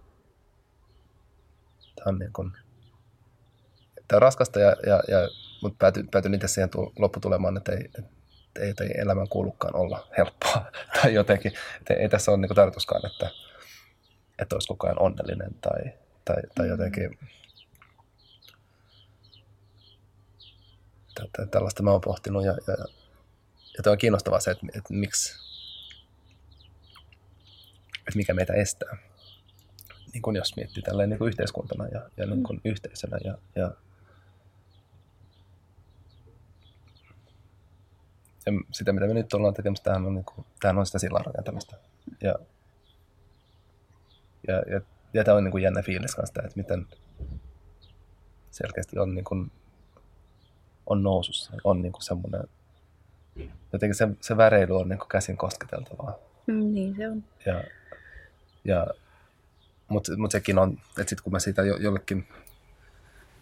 [1.97, 2.53] tämä on niin kuin,
[4.09, 5.29] tämä on raskasta, ja, ja, ja,
[5.63, 8.03] mutta päätyin, päätyin itse siihen lopputulemaan, että ei, että
[8.61, 10.71] ei, ei elämän kuulukaan olla helppoa
[11.03, 11.53] tai jotenkin.
[11.81, 13.31] Että ei, tässä ole niin tarkoituskaan, että,
[14.39, 15.93] että olisi koko ajan onnellinen tai,
[16.25, 16.71] tai, tai mm.
[16.71, 17.19] jotenkin
[21.51, 22.77] tällaista mä oon pohtinut ja, ja,
[23.77, 25.35] ja tämä on kiinnostavaa se, että, että miksi,
[27.99, 29.08] että mikä meitä estää.
[30.13, 32.71] Niin kuin jos miettii tälleen niin kuin yhteiskuntana ja, ja niin kuin mm.
[32.71, 33.71] yhteisönä ja, ja
[38.47, 41.25] ja sitä, mitä me nyt ollaan tekemässä, tämähän on, niin kuin, tämähän on sitä sillan
[41.25, 41.77] rakentamista.
[42.21, 42.35] Ja,
[44.49, 44.81] ja, ja,
[45.13, 46.87] ja tämä on niin kuin jännä fiilis kanssa, että miten
[48.51, 49.51] selkeästi on, niin kuin,
[50.87, 52.45] on nousussa, on niin kuin semmoinen,
[53.73, 56.15] jotenkin se, se väreily on niin kuin käsin kosketeltavaa.
[56.47, 57.25] Mm, niin se on.
[57.47, 57.65] Ja,
[58.65, 58.87] Ja,
[59.89, 62.29] mutta mut sekin on, että sitten kun mä siitä jo, jollekin,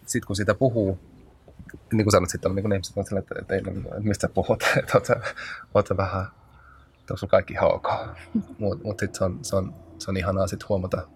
[0.05, 0.99] sitten kun siitä puhuu,
[1.93, 5.21] niin kuin sanoit, sitten on niin ihmiset, että, että, että, että, että mistä puhut, että
[5.73, 6.25] oot vähän,
[6.99, 7.87] että on kaikki ihan ok.
[8.59, 11.07] Mutta mut sitten se on, se, on, se on ihanaa sitten huomata,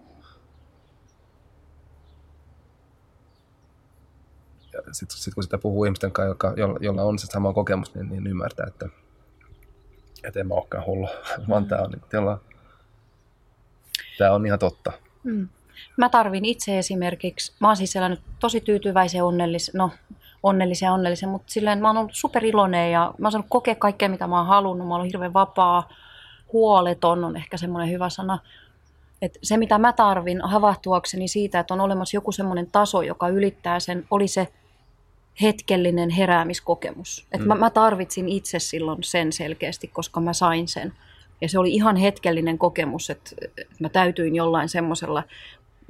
[4.91, 8.09] sitten sit kun sitä puhuu ihmisten kanssa, joka, jolla, jolla on se sama kokemus, niin,
[8.09, 8.89] niin ymmärtää, että,
[10.23, 11.09] että en mä olekaan hullu,
[11.49, 12.37] vaan tämä on, niin,
[14.17, 14.91] tämä on ihan totta.
[15.23, 15.47] Mm.
[15.97, 19.91] Mä tarvin itse esimerkiksi, mä oon siis elänyt tosi tyytyväisen onnellisen, no
[20.43, 24.09] onnellisen ja onnellisen, mutta silleen mä oon ollut superiloinen ja mä oon saanut kokea kaikkea,
[24.09, 24.87] mitä mä oon halunnut.
[24.87, 25.89] Mä oon ollut hirveän vapaa,
[26.53, 28.39] huoleton on ehkä semmoinen hyvä sana.
[29.21, 33.79] Et se, mitä mä tarvin havahtuakseni siitä, että on olemassa joku semmoinen taso, joka ylittää
[33.79, 34.47] sen, oli se
[35.41, 37.27] hetkellinen heräämiskokemus.
[37.31, 37.47] Et mm.
[37.47, 40.93] mä, mä tarvitsin itse silloin sen selkeästi, koska mä sain sen.
[41.41, 43.31] Ja se oli ihan hetkellinen kokemus, että
[43.79, 45.23] mä täytyin jollain semmoisella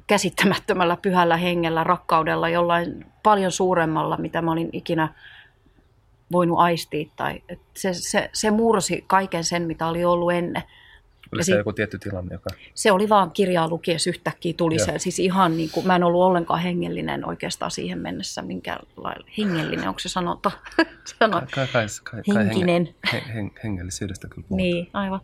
[0.07, 5.13] käsittämättömällä pyhällä hengellä, rakkaudella, jollain paljon suuremmalla, mitä mä olin ikinä
[6.31, 7.09] voinut aistia.
[7.15, 7.43] Tai,
[7.77, 10.63] se, se, se mursi kaiken sen, mitä oli ollut ennen.
[11.33, 12.49] Oli se joku tietty tilanne, joka...
[12.73, 14.99] Se oli vaan kirjaa lukiessa yhtäkkiä tuli se.
[14.99, 18.41] Siis ihan niin kuin, mä en ollut ollenkaan hengellinen oikeastaan siihen mennessä.
[18.41, 20.51] Minkälailla hengellinen, onko se sanota?
[21.19, 22.95] Sano, kai, kai, kai, kai henkinen.
[23.13, 24.57] Henge, heng, hengellisyydestä kyllä puhutaan.
[24.57, 25.21] Niin, aivan.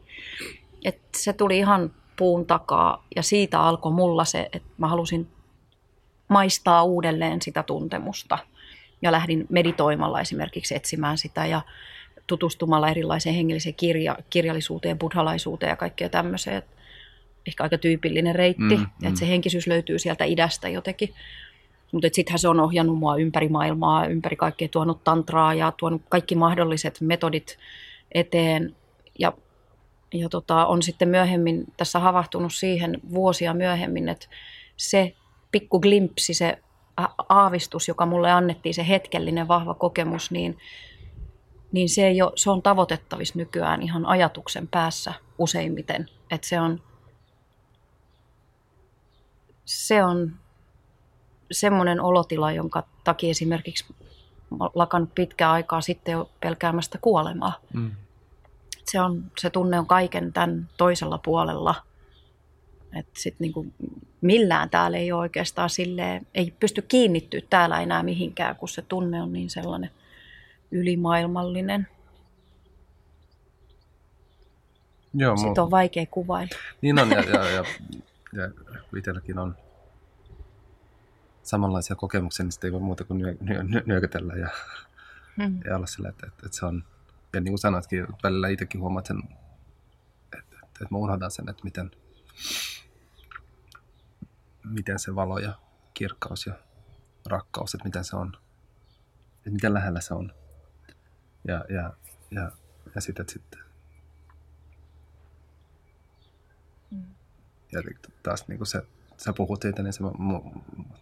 [0.86, 5.28] Et se tuli ihan puun takaa ja siitä alkoi mulla se, että mä halusin
[6.28, 8.38] maistaa uudelleen sitä tuntemusta.
[9.02, 11.62] Ja lähdin meditoimalla esimerkiksi etsimään sitä ja
[12.28, 16.64] tutustumalla erilaiseen hengelliseen kirja, kirjallisuuteen, buddhalaisuuteen ja kaikkea tämmöiseen.
[17.48, 19.08] Ehkä aika tyypillinen reitti, mm, mm.
[19.08, 21.14] että se henkisyys löytyy sieltä idästä jotenkin.
[21.92, 26.36] Mutta sittenhän se on ohjannut mua ympäri maailmaa, ympäri kaikkea, tuonut tantraa ja tuonut kaikki
[26.36, 27.58] mahdolliset metodit
[28.12, 28.76] eteen.
[29.20, 29.34] Ja,
[30.14, 34.28] ja tota, on sitten myöhemmin tässä havahtunut siihen vuosia myöhemmin, että
[34.78, 35.16] se
[35.52, 36.58] pikku glimpsi, se
[37.30, 40.58] aavistus, joka mulle annettiin, se hetkellinen vahva kokemus, niin
[41.72, 46.10] niin se, ei ole, se on tavoitettavissa nykyään ihan ajatuksen päässä useimmiten.
[46.32, 46.82] Että se on,
[49.66, 50.32] se on
[51.52, 53.86] semmoinen olotila, jonka takia esimerkiksi
[54.76, 57.60] lakannut pitkää aikaa sitten jo pelkäämästä kuolemaa.
[57.74, 57.92] Mm.
[58.86, 61.76] Se, on, se tunne on kaiken tämän toisella puolella.
[62.96, 63.66] Et sit niinku
[64.22, 69.22] millään täällä ei ole oikeastaan silleen, ei pysty kiinnittyä täällä enää mihinkään, kun se tunne
[69.22, 69.92] on niin sellainen–
[70.72, 71.88] ylimaailmallinen.
[75.14, 76.58] Joo, Sitten on vaikea kuvailla.
[76.82, 77.64] Niin on, ja, ja, ja,
[78.34, 78.52] ja
[78.98, 79.56] itselläkin on
[81.44, 84.50] samanlaisia kokemuksia, niin sitten ei voi muuta kuin nyö, nyö, nyökytellä ja,
[85.36, 85.60] hmm.
[85.66, 86.84] ja olla sillä, että, että, että se on,
[87.34, 89.18] ja niin kuin sanoitkin, välillä itsekin huomaat sen,
[90.24, 91.92] että, että, että mä unohdan sen, että miten,
[94.64, 95.54] miten se valo ja
[95.94, 96.54] kirkkaus ja
[97.26, 98.38] rakkaus, että miten se on,
[99.38, 100.34] että miten lähellä se on
[101.48, 101.94] ja, ja,
[102.32, 102.52] ja,
[102.96, 103.60] ja sitten, sitten
[106.92, 107.04] mm.
[107.72, 107.82] ja
[108.24, 108.82] taas niin kuin se,
[109.18, 110.42] sä puhut siitä, niin se, mu,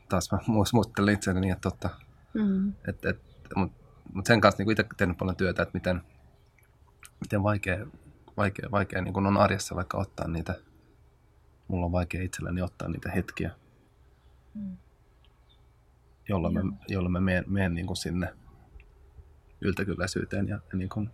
[0.10, 0.40] taas mä
[0.74, 1.90] muistelin itseäni niin, että totta,
[2.34, 2.74] mm.
[2.88, 3.22] et, et,
[3.56, 6.02] mutta mut sen kanssa niin itse tehnyt paljon työtä, että miten,
[7.20, 7.88] miten vaikea,
[8.38, 10.56] vaikea, vaikea niin kuin on arjessa vaikka ottaa niitä,
[11.68, 13.52] mulla on vaikea itselläni ottaa niitä hetkiä,
[14.54, 14.78] mm.
[16.30, 18.34] jolloin, mä, jolloin mä menen, menen niin kuin sinne–
[19.62, 21.10] yltäkylläisyyteen ja, niin kuin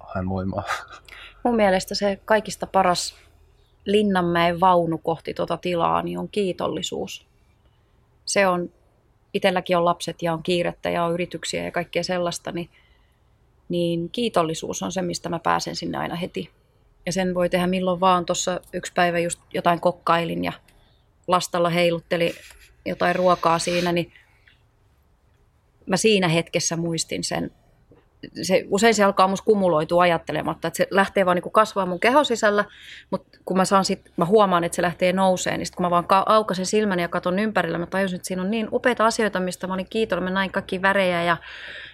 [0.00, 0.64] haen voimaa.
[1.44, 3.14] Mun mielestä se kaikista paras
[3.84, 7.26] Linnanmäen vaunu kohti tuota tilaa niin on kiitollisuus.
[8.24, 8.70] Se on,
[9.34, 12.70] itselläkin on lapset ja on kiirettä ja on yrityksiä ja kaikkea sellaista, niin,
[13.68, 16.50] niin kiitollisuus on se, mistä mä pääsen sinne aina heti.
[17.06, 18.26] Ja sen voi tehdä milloin vaan.
[18.26, 20.52] Tuossa yksi päivä just jotain kokkailin ja
[21.26, 22.34] lastalla heilutteli
[22.84, 24.12] jotain ruokaa siinä, niin
[25.86, 27.50] mä siinä hetkessä muistin sen.
[28.42, 32.24] Se, usein se alkaa musta kumuloitua ajattelematta, että se lähtee vaan niin kasvaa mun kehon
[32.24, 32.64] sisällä,
[33.10, 35.90] mutta kun mä, saan sit, mä huomaan, että se lähtee nouseen, niin sit kun mä
[35.90, 39.66] vaan aukasen silmäni ja katson ympärillä, mä tajusin, että siinä on niin upeita asioita, mistä
[39.66, 40.32] mä olin kiitollinen.
[40.32, 41.36] Mä näin kaikki värejä ja,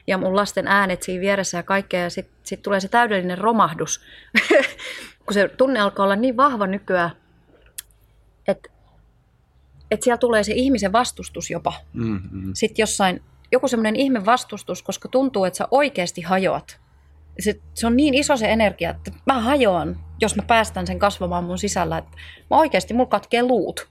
[0.06, 4.00] ja mun lasten äänet siinä vieressä ja kaikkea, ja sitten sit tulee se täydellinen romahdus,
[5.26, 7.10] kun se tunne alkaa olla niin vahva nykyään,
[8.48, 8.72] että
[9.92, 11.72] että siellä tulee se ihmisen vastustus jopa.
[11.92, 12.50] Mm-hmm.
[12.54, 13.22] Sitten jossain
[13.52, 16.80] joku semmoinen ihme vastustus, koska tuntuu, että sä oikeasti hajoat.
[17.40, 21.44] Se, se on niin iso se energia, että mä hajoan, jos mä päästän sen kasvamaan
[21.44, 22.16] mun sisällä, että
[22.50, 23.88] mä oikeasti, mulla katkee luut.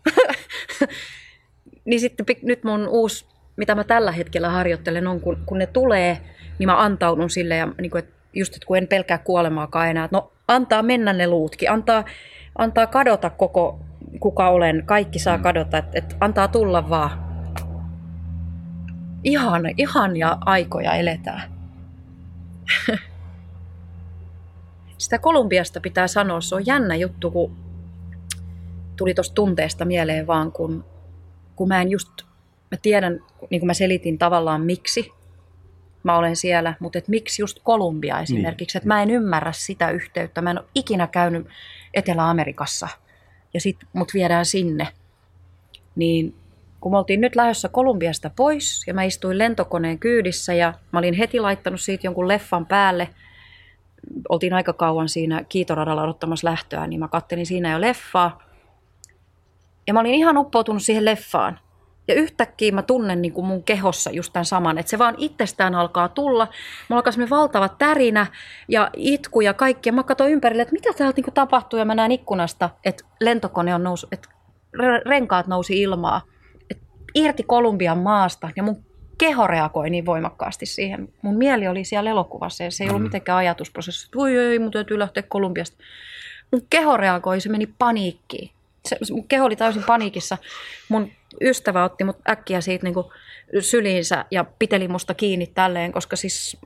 [1.85, 3.25] niin sitten nyt mun uusi,
[3.57, 6.21] mitä mä tällä hetkellä harjoittelen, on kun, kun ne tulee,
[6.59, 10.05] niin mä antaudun sille ja niin kuin, että just, että kun en pelkää kuolemaakaan enää,
[10.05, 12.05] että no antaa mennä ne luutkin, antaa,
[12.57, 13.79] antaa kadota koko
[14.19, 17.30] kuka olen, kaikki saa kadota, että et antaa tulla vaan.
[19.23, 21.51] Ihan, ihan ja aikoja eletään.
[24.97, 27.57] Sitä Kolumbiasta pitää sanoa, se on jännä juttu, kun
[28.97, 30.85] tuli tuosta tunteesta mieleen vaan, kun,
[31.55, 32.09] kun mä en just,
[32.71, 33.19] mä tiedän,
[33.49, 35.11] niin kuin mä selitin tavallaan miksi
[36.03, 38.79] mä olen siellä, mutta et miksi just Kolumbia esimerkiksi, niin.
[38.79, 41.47] että mä en ymmärrä sitä yhteyttä, mä en ole ikinä käynyt
[41.93, 42.87] Etelä-Amerikassa
[43.53, 44.87] ja sit mut viedään sinne,
[45.95, 46.35] niin
[46.81, 51.13] kun me oltiin nyt lähdössä Kolumbiasta pois ja mä istuin lentokoneen kyydissä ja mä olin
[51.13, 53.09] heti laittanut siitä jonkun leffan päälle,
[54.29, 58.43] oltiin aika kauan siinä kiitoradalla odottamassa lähtöä, niin mä kattelin siinä jo leffaa.
[59.87, 61.59] Ja mä olin ihan uppoutunut siihen leffaan.
[62.07, 65.75] Ja yhtäkkiä mä tunnen niin kuin mun kehossa just tämän saman, että se vaan itsestään
[65.75, 66.47] alkaa tulla.
[66.89, 68.27] Mulla alkaa semmoinen valtava tärinä
[68.67, 69.89] ja itku ja kaikki.
[69.89, 73.75] Ja mä katsoin ympärille, että mitä täältä niin tapahtuu ja mä näen ikkunasta, että lentokone
[73.75, 74.29] on noussut, että
[75.05, 76.21] renkaat nousi ilmaa.
[77.15, 78.83] Irti Kolumbian maasta ja mun
[79.17, 81.09] keho reagoi niin voimakkaasti siihen.
[81.21, 83.05] Mun mieli oli siellä elokuvassa ja se ei ollut mm.
[83.05, 85.77] mitenkään ajatusprosessi, että voi ei, mun täytyy lähteä Kolumbiasta.
[86.51, 88.51] Mun keho reagoi, se meni paniikkiin.
[88.85, 90.37] Se, mun keho oli täysin paniikissa.
[90.89, 92.95] Mun ystävä otti mut äkkiä siitä niin
[93.59, 96.57] syliinsä ja piteli musta kiinni tälleen, koska siis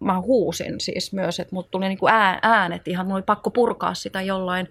[0.00, 3.94] mä huusin siis myös, että mut tuli niin kuin äänet ihan, mulla oli pakko purkaa
[3.94, 4.68] sitä jollain.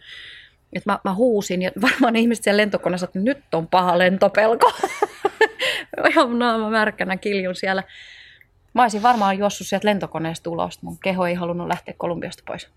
[0.74, 4.72] Että mä, mä huusin ja varmaan ihmiset siellä lentokoneessa, että nyt on paha lentopelko.
[6.10, 7.84] ihan naama märkänä kiljun siellä.
[8.74, 10.82] Mä olisin varmaan juossut sieltä lentokoneesta ulos.
[10.82, 12.70] Mun keho ei halunnut lähteä Kolumbiasta pois.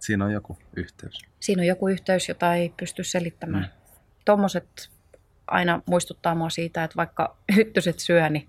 [0.00, 1.18] Siinä on joku yhteys.
[1.40, 3.64] Siinä on joku yhteys, jota ei pysty selittämään.
[3.64, 3.70] Mm.
[4.24, 4.90] Tuommoiset
[5.46, 8.48] aina muistuttaa mua siitä, että vaikka hyttyset syö, niin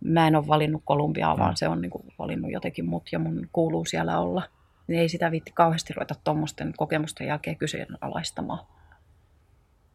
[0.00, 1.40] mä en ole valinnut Kolumbiaa, mm.
[1.40, 4.42] vaan se on niin kuin valinnut jotenkin mut ja mun kuuluu siellä olla.
[4.86, 8.66] Niin ei sitä viitti kauheasti ruveta tuommoisten kokemusten jälkeen kyseenalaistamaan.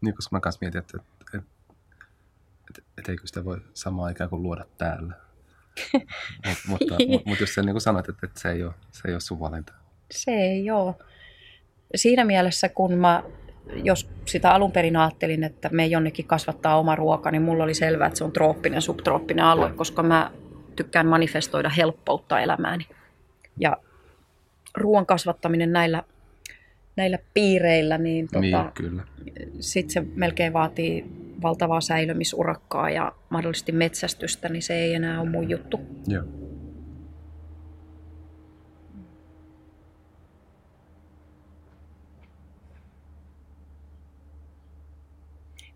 [0.02, 1.38] Niin, koska mä kanssa mietin, että, että, että,
[2.70, 5.14] että, että eikö sitä voi samaan aikaan kuin luoda täällä.
[6.48, 6.96] Mut, mutta,
[7.26, 9.74] mutta jos sä niin sanoit, että, että se, ei ole, se ei ole sun valinta.
[10.12, 10.96] Se ei ole.
[11.96, 13.24] Siinä mielessä, kun mä
[13.84, 18.08] jos sitä alun perin ajattelin, että me jonnekin kasvattaa oma ruoka, niin mulla oli selvää,
[18.08, 20.32] että se on trooppinen, subtrooppinen alue, koska mä
[20.76, 22.88] tykkään manifestoida helppoutta elämääni.
[23.58, 23.78] Ja
[24.76, 26.04] ruoan kasvattaminen näillä,
[27.00, 29.04] näillä piireillä, niin, tota, niin kyllä.
[29.60, 31.06] sitten se melkein vaatii
[31.42, 35.80] valtavaa säilymisurakkaa ja mahdollisesti metsästystä, niin se ei enää ole mun juttu.
[36.08, 36.24] Joo.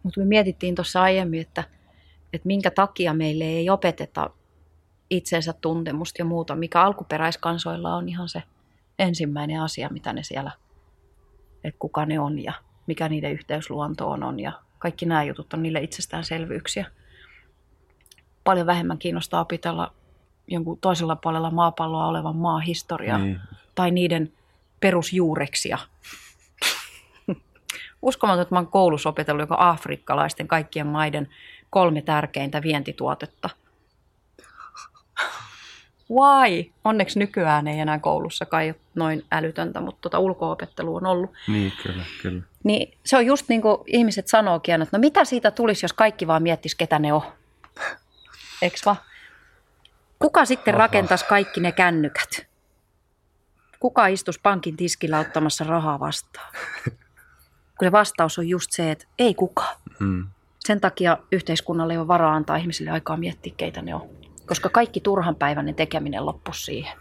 [0.03, 1.63] Mutta me mietittiin tuossa aiemmin, että,
[2.33, 4.29] että minkä takia meille ei opeteta
[5.09, 8.43] itsensä tuntemusta ja muuta, mikä alkuperäiskansoilla on ihan se
[8.99, 10.51] ensimmäinen asia, mitä ne siellä,
[11.63, 12.53] että kuka ne on ja
[12.87, 16.85] mikä niiden yhteys luontoon on ja kaikki nämä jutut on niille itsestäänselvyyksiä.
[18.43, 19.93] Paljon vähemmän kiinnostaa opitella
[20.47, 23.39] jonkun toisella puolella maapalloa olevan maan historiaa niin.
[23.75, 24.33] tai niiden
[24.79, 25.77] perusjuureksia
[28.03, 31.29] uskomaton, että mä oon koulussa opetellut joka afrikkalaisten kaikkien maiden
[31.69, 33.49] kolme tärkeintä vientituotetta.
[36.11, 36.71] Why?
[36.83, 41.31] Onneksi nykyään ei enää koulussa kai noin älytöntä, mutta tota ulkoopettelu on ollut.
[41.47, 42.43] Niin, kyllä, kyllä.
[42.63, 46.27] Niin se on just niin kuin ihmiset sanookin, että no mitä siitä tulisi, jos kaikki
[46.27, 47.21] vaan miettisi, ketä ne on.
[48.61, 48.95] Eks va?
[50.19, 52.47] Kuka sitten rakentaisi kaikki ne kännykät?
[53.79, 56.53] Kuka istuisi pankin tiskillä ottamassa rahaa vastaan?
[57.79, 59.75] kun se vastaus on just se, että ei kukaan.
[59.99, 60.27] Mm.
[60.59, 64.09] Sen takia yhteiskunnalle ei ole varaa antaa ihmisille aikaa miettiä, keitä ne on.
[64.53, 66.97] Koska kaikki turhanpäiväinen tekeminen loppui siihen.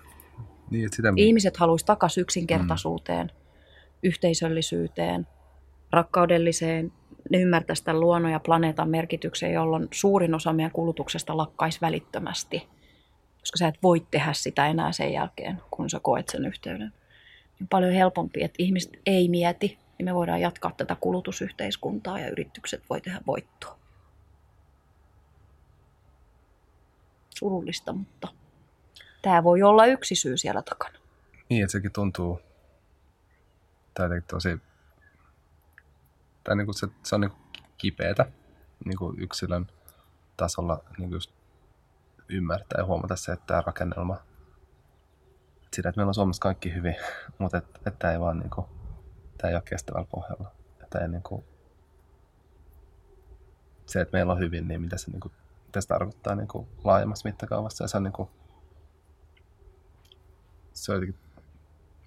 [0.70, 1.12] Niin, että sitä...
[1.16, 3.59] Ihmiset haluaisivat takaisin yksinkertaisuuteen, mm.
[4.03, 5.26] yhteisöllisyyteen,
[5.90, 6.92] rakkaudelliseen.
[7.30, 12.68] Ne ymmärtäisivät tämän luonnon ja planeetan merkityksen, jolloin suurin osa meidän kulutuksesta lakkaisi välittömästi.
[13.40, 16.92] Koska sä et voi tehdä sitä enää sen jälkeen, kun sä koet sen yhteyden.
[17.61, 22.82] On paljon helpompi, että ihmiset ei mieti, niin me voidaan jatkaa tätä kulutusyhteiskuntaa ja yritykset
[22.90, 23.81] voi tehdä voittoa.
[27.43, 28.28] Surullista, mutta
[29.22, 30.99] tämä voi olla yksi syy siellä takana.
[31.49, 32.40] Niin, että sekin tuntuu
[33.95, 34.61] tai tosi,
[36.45, 37.32] tai niin kuin se, se on niin
[37.78, 38.26] kipeätä
[38.84, 39.66] niin kuin yksilön
[40.36, 41.20] tasolla niin kuin
[42.28, 44.16] ymmärtää ja huomata se, että tämä rakennelma,
[45.72, 46.97] sitä, että meillä on Suomessa kaikki hyvin,
[47.38, 48.66] mutta että, että ei vaan niin kuin
[49.38, 50.51] tämä ei ole kestävällä pohjalla.
[50.82, 51.45] Että ei niin kuin,
[53.86, 55.32] se, että meillä on hyvin, niin mitä se, niin kuin,
[55.72, 57.84] mitä se tarkoittaa niin kuin laajemmassa mittakaavassa.
[57.84, 58.28] Ja se on, niin kuin,
[60.72, 61.20] se on jotenkin,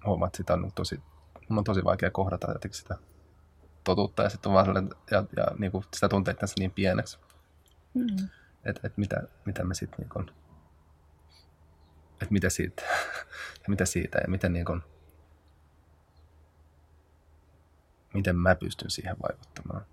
[0.06, 1.02] huomaa, että sitä on niin tosi
[1.50, 2.98] on tosi vaikea kohdata jotenkin sitä
[3.84, 7.18] totuutta ja sitten vaan ja, ja niin kuin sitä tuntee itsensä niin pieneksi.
[7.94, 8.28] Mm.
[8.64, 10.30] Että et mitä, mitä me sitten niin kuin,
[12.12, 12.82] että mitä siitä,
[13.62, 14.82] ja mitä siitä ja miten, niin kuin,
[18.14, 19.86] miten mä pystyn siihen vaikuttamaan.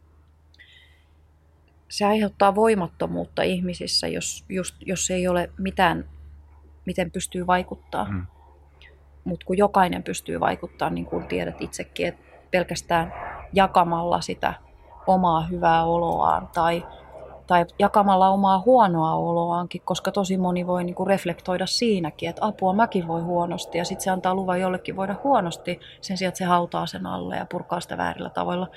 [1.93, 6.09] Se aiheuttaa voimattomuutta ihmisissä, jos, just, jos ei ole mitään,
[6.85, 8.05] miten pystyy vaikuttaa.
[8.11, 8.25] Mm.
[9.23, 12.21] Mutta kun jokainen pystyy vaikuttaa, niin kuin tiedät itsekin, että
[12.51, 13.13] pelkästään
[13.53, 14.53] jakamalla sitä
[15.07, 16.85] omaa hyvää oloaan tai
[17.47, 22.73] tai jakamalla omaa huonoa oloaankin, koska tosi moni voi niin kuin reflektoida siinäkin, että apua
[22.73, 26.45] mäkin voi huonosti ja sitten se antaa luvan jollekin voida huonosti sen sijaan, että se
[26.45, 28.67] hautaa sen alle ja purkaa sitä väärillä tavoilla.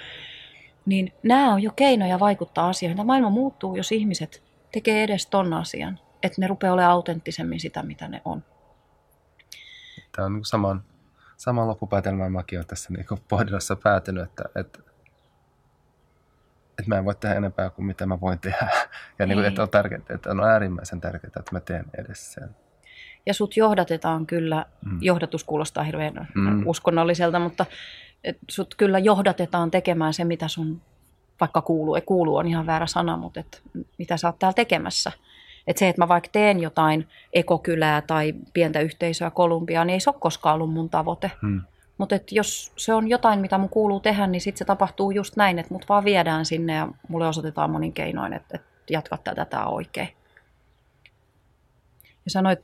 [0.87, 2.97] Niin nämä on jo keinoja vaikuttaa asioihin.
[2.97, 7.82] Tämä maailma muuttuu, jos ihmiset tekee edes ton asian, että ne rupeaa olemaan autenttisemmin sitä,
[7.82, 8.45] mitä ne on.
[10.16, 10.84] Tämä on niin saman,
[11.37, 14.78] saman loppupäätelmän mäkin olen tässä niin pohdinnassa päätynyt, että, että
[16.78, 18.68] että mä en voi tehdä enempää kuin mitä mä voin tehdä.
[19.18, 22.57] Ja niin kuin, että on tärkeää, että on äärimmäisen tärkeää, että mä teen edes sen.
[23.26, 24.99] Ja sut johdatetaan kyllä, mm.
[25.01, 26.66] johdatus kuulostaa hirveän mm.
[26.66, 27.66] uskonnolliselta, mutta
[28.27, 30.81] et sut kyllä johdatetaan tekemään se, mitä sun
[31.41, 31.95] vaikka kuuluu.
[31.95, 33.62] Ei kuulu on ihan väärä sana, mutta et
[33.99, 35.12] mitä sä oot täällä tekemässä.
[35.66, 40.11] Että se, että mä vaikka teen jotain ekokylää tai pientä yhteisöä Kolumbiaan, niin ei se
[40.11, 41.31] ole koskaan ollut mun tavoite.
[41.43, 41.61] Mm.
[41.99, 45.59] Mutta jos se on jotain, mitä mun kuuluu tehdä, niin sitten se tapahtuu just näin,
[45.59, 49.66] että mut vaan viedään sinne ja mulle osoitetaan monin keinoin, että, että jatka tätä, tämä
[49.66, 50.09] oikein.
[52.24, 52.59] Ja sanoit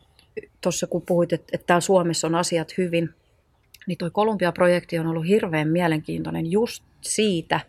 [0.61, 3.15] tuossa, kun puhuit, että, että täällä Suomessa on asiat hyvin,
[3.87, 7.61] niin toi Kolumbia-projekti on ollut hirveän mielenkiintoinen just siitä,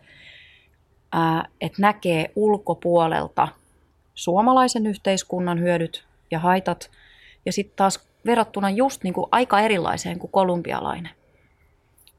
[1.61, 3.47] että näkee ulkopuolelta
[4.14, 6.91] suomalaisen yhteiskunnan hyödyt ja haitat,
[7.45, 11.11] ja sitten taas verrattuna just niin kuin aika erilaiseen kuin kolumbialainen.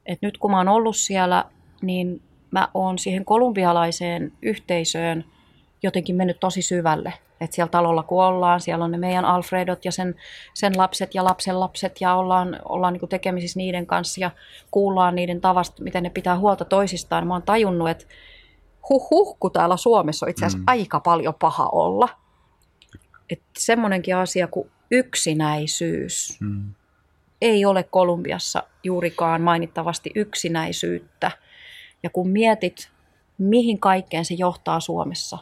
[0.05, 1.45] Et nyt kun mä oon ollut siellä,
[1.81, 2.21] niin
[2.51, 5.25] mä oon siihen kolumbialaiseen yhteisöön
[5.83, 7.13] jotenkin mennyt tosi syvälle.
[7.41, 10.15] Et siellä talolla kun ollaan, siellä on ne meidän Alfredot ja sen,
[10.53, 14.31] sen lapset ja lapsen lapset ja ollaan, ollaan niin tekemisissä niiden kanssa ja
[14.71, 17.27] kuullaan niiden tavasta, miten ne pitää huolta toisistaan.
[17.27, 18.05] Mä oon tajunnut, että
[18.89, 20.63] huh huh, kun täällä Suomessa on itse asiassa mm.
[20.67, 22.09] aika paljon paha olla.
[23.29, 26.37] Että semmoinenkin asia kuin yksinäisyys.
[26.39, 26.73] Mm
[27.41, 31.31] ei ole Kolumbiassa juurikaan mainittavasti yksinäisyyttä.
[32.03, 32.91] Ja kun mietit,
[33.37, 35.37] mihin kaikkeen se johtaa Suomessa,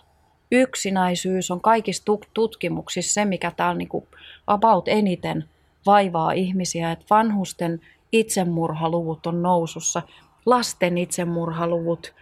[0.62, 4.08] yksinäisyys on kaikissa tutkimuksissa se, mikä täällä niin kuin
[4.47, 5.45] about eniten
[5.86, 7.82] vaivaa ihmisiä, että vanhusten
[8.12, 10.01] itsemurhaluvut on nousussa,
[10.45, 12.14] lasten itsemurhaluvut,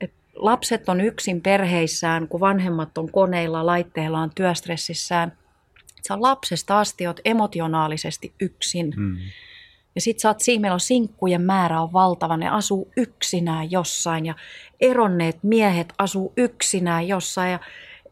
[0.00, 5.32] että lapset on yksin perheissään, kun vanhemmat on koneilla, laitteillaan, työstressissään–
[6.08, 8.94] sä lapsesta asti emotionaalisesti yksin.
[8.96, 9.16] Mm.
[9.96, 14.26] Ja sit sä oot siinä, meillä on sinkkujen määrä on valtava, ne asuu yksinään jossain
[14.26, 14.34] ja
[14.80, 17.58] eronneet miehet asuu yksinään jossain ja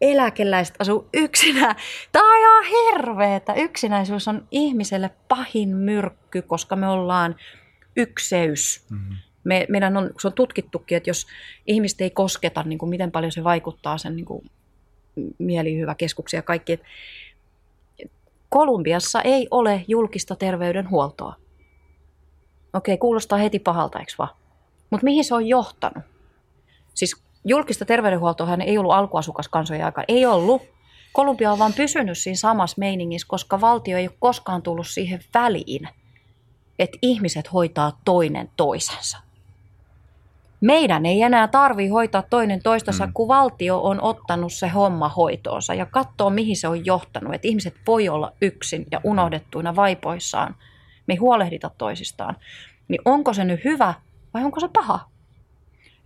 [0.00, 1.76] eläkeläiset asuu yksinään.
[2.12, 3.54] Tämä on ihan hirveetä.
[3.54, 7.36] Yksinäisyys on ihmiselle pahin myrkky, koska me ollaan
[7.96, 8.86] ykseys.
[8.90, 9.16] Mm-hmm.
[9.44, 11.26] Me, meidän on, se on tutkittukin, että jos
[11.66, 14.50] ihmiset ei kosketa, niin kuin miten paljon se vaikuttaa sen niin kuin
[15.38, 16.80] mielihyväkeskuksia ja kaikki.
[18.48, 21.43] Kolumbiassa ei ole julkista terveydenhuoltoa.
[22.74, 24.36] Okei, kuulostaa heti pahalta, eikö vaan?
[24.90, 26.04] Mutta mihin se on johtanut?
[26.94, 30.04] Siis julkista terveydenhuoltoa ei ollut alkuasukas kansojen aikaan.
[30.08, 30.62] Ei ollut.
[31.12, 35.88] Kolumbia on vaan pysynyt siinä samassa meiningissä, koska valtio ei ole koskaan tullut siihen väliin,
[36.78, 39.18] että ihmiset hoitaa toinen toisensa
[40.64, 43.12] meidän ei enää tarvi hoitaa toinen toistensa, mm.
[43.12, 47.34] kun valtio on ottanut se homma hoitoonsa ja katsoo, mihin se on johtanut.
[47.34, 50.54] Että ihmiset voi olla yksin ja unohdettuina vaipoissaan.
[51.06, 52.36] Me ei huolehdita toisistaan.
[52.88, 53.94] Niin onko se nyt hyvä
[54.34, 55.00] vai onko se paha?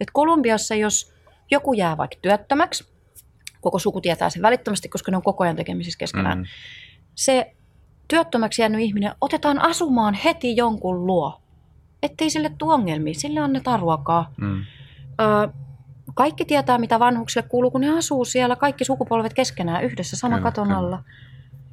[0.01, 1.13] Et Kolumbiassa, jos
[1.51, 2.89] joku jää vaikka työttömäksi,
[3.61, 6.39] koko suku tietää sen välittömästi, koska ne on koko ajan tekemisissä keskenään.
[6.39, 6.45] Mm.
[7.15, 7.55] Se
[8.09, 11.41] työttömäksi jäänyt ihminen otetaan asumaan heti jonkun luo
[12.03, 14.33] ettei sille tule ongelmia, sille annetaan ruokaa.
[14.37, 14.63] Mm.
[15.21, 15.49] Ö,
[16.15, 20.73] kaikki tietää, mitä vanhuksille kuuluu, kun ne asuu siellä, kaikki sukupolvet keskenään yhdessä saman katon
[20.73, 21.03] alla.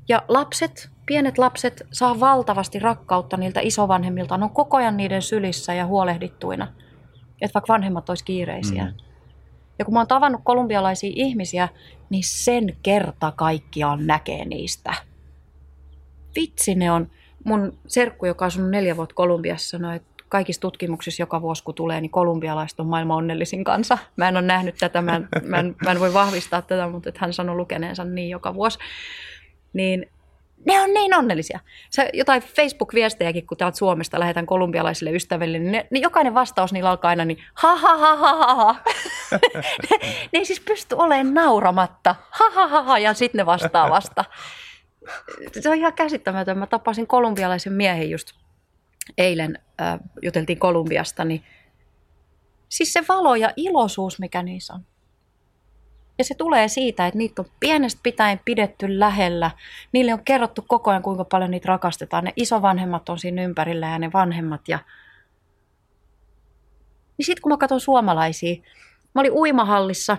[0.07, 4.37] Ja lapset, pienet lapset, saa valtavasti rakkautta niiltä isovanhemmilta.
[4.37, 6.67] Ne on koko ajan niiden sylissä ja huolehdittuina.
[7.41, 8.85] Että vaikka vanhemmat olisi kiireisiä.
[8.85, 8.93] Mm.
[9.79, 11.69] Ja kun mä oon tavannut kolumbialaisia ihmisiä,
[12.09, 14.93] niin sen kerta kaikkiaan näkee niistä.
[16.35, 17.09] Vitsi ne on.
[17.43, 21.75] Mun serkku, joka on asunut neljä vuotta Kolumbiassa, sanoi, että kaikissa tutkimuksissa joka vuosi, kun
[21.75, 23.97] tulee, niin kolumbialaiset on maailman onnellisin kansa.
[24.15, 27.09] Mä en ole nähnyt tätä, mä en, mä en, mä en voi vahvistaa tätä, mutta
[27.09, 28.79] että hän sanoi lukeneensa niin joka vuosi.
[29.75, 30.09] Niin
[30.65, 31.59] ne on niin onnellisia.
[31.89, 36.89] Sä jotain Facebook-viestejäkin, kun täältä Suomesta lähetän kolumbialaisille ystäville, niin, ne, niin jokainen vastaus niillä
[36.89, 38.75] alkaa aina niin ha ha ha ha ha ha.
[39.91, 42.15] ne, ne ei siis pysty olemaan nauramatta.
[42.29, 44.25] Ha ha ha ha ja sitten ne vastaa vasta.
[45.61, 46.57] Se on ihan käsittämätön.
[46.57, 48.31] Mä tapasin kolumbialaisen miehen just
[49.17, 51.43] eilen, äh, juteltiin Kolumbiasta, niin
[52.69, 54.85] siis se valo ja iloisuus, mikä niissä on.
[56.17, 59.51] Ja se tulee siitä, että niitä on pienestä pitäen pidetty lähellä.
[59.91, 62.23] Niille on kerrottu koko ajan, kuinka paljon niitä rakastetaan.
[62.23, 64.61] Ne isovanhemmat on siinä ympärillä ja ne vanhemmat.
[64.67, 64.79] Ja...
[67.17, 68.55] Niin sitten kun mä katson suomalaisia,
[69.15, 70.17] mä olin uimahallissa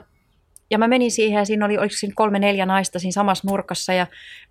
[0.70, 3.92] ja mä menin siihen ja siinä oli, oliko siinä kolme neljä naista siinä samassa nurkassa
[3.92, 4.06] ja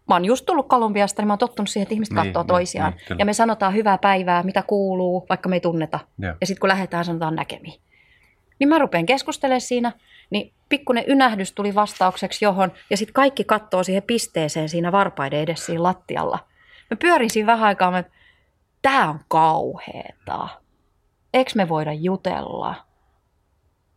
[0.10, 2.48] mä oon just tullut Kolumbiasta, niin mä oon tottunut siihen, että ihmiset niin, katsoo niin,
[2.48, 2.94] toisiaan.
[3.10, 6.00] Niin, ja me sanotaan hyvää päivää, mitä kuuluu, vaikka me ei tunneta.
[6.20, 7.82] Ja, ja sitten kun lähdetään, sanotaan näkemiin.
[8.60, 9.92] Niin mä rupean keskustelemaan siinä
[10.30, 15.66] niin pikkuinen ynähdys tuli vastaukseksi johon, ja sitten kaikki katsoo siihen pisteeseen siinä varpaiden edessä
[15.66, 16.48] siinä lattialla.
[16.92, 18.12] Mä pyörin siinä vähän aikaa, että
[18.82, 20.48] tämä on kauheeta.
[21.34, 22.76] Eikö me voida jutella?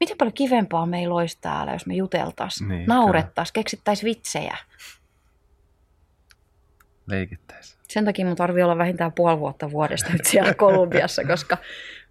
[0.01, 4.57] Miten paljon kivempaa meillä olisi täällä, jos me juteltaisiin, niin, naurettaisiin, keksittäisiin vitsejä.
[7.07, 7.79] Leikittäisiin.
[7.89, 11.59] Sen takia mun tarvii olla vähintään puoli vuotta vuodesta nyt siellä Kolumbiassa, koska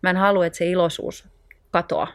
[0.02, 1.28] mä en halua, että se iloisuus
[1.72, 2.08] katoaa.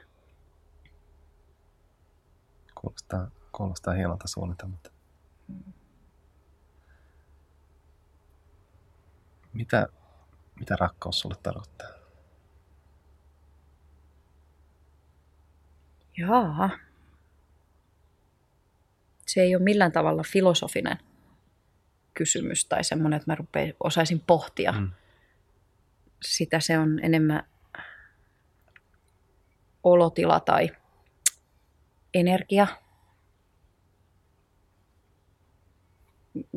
[2.82, 4.90] Kuulostaa, kuulostaa hienolta suunnitelmalta.
[9.52, 9.86] Mitä,
[10.58, 11.88] mitä rakkaus sulle tarkoittaa?
[16.18, 16.70] Jaa.
[19.26, 20.98] Se ei ole millään tavalla filosofinen
[22.14, 24.72] kysymys tai semmoinen, että mä rupean, osaisin pohtia.
[24.72, 24.90] Mm.
[26.22, 27.46] Sitä se on enemmän
[29.82, 30.70] olotila tai
[32.14, 32.66] energia.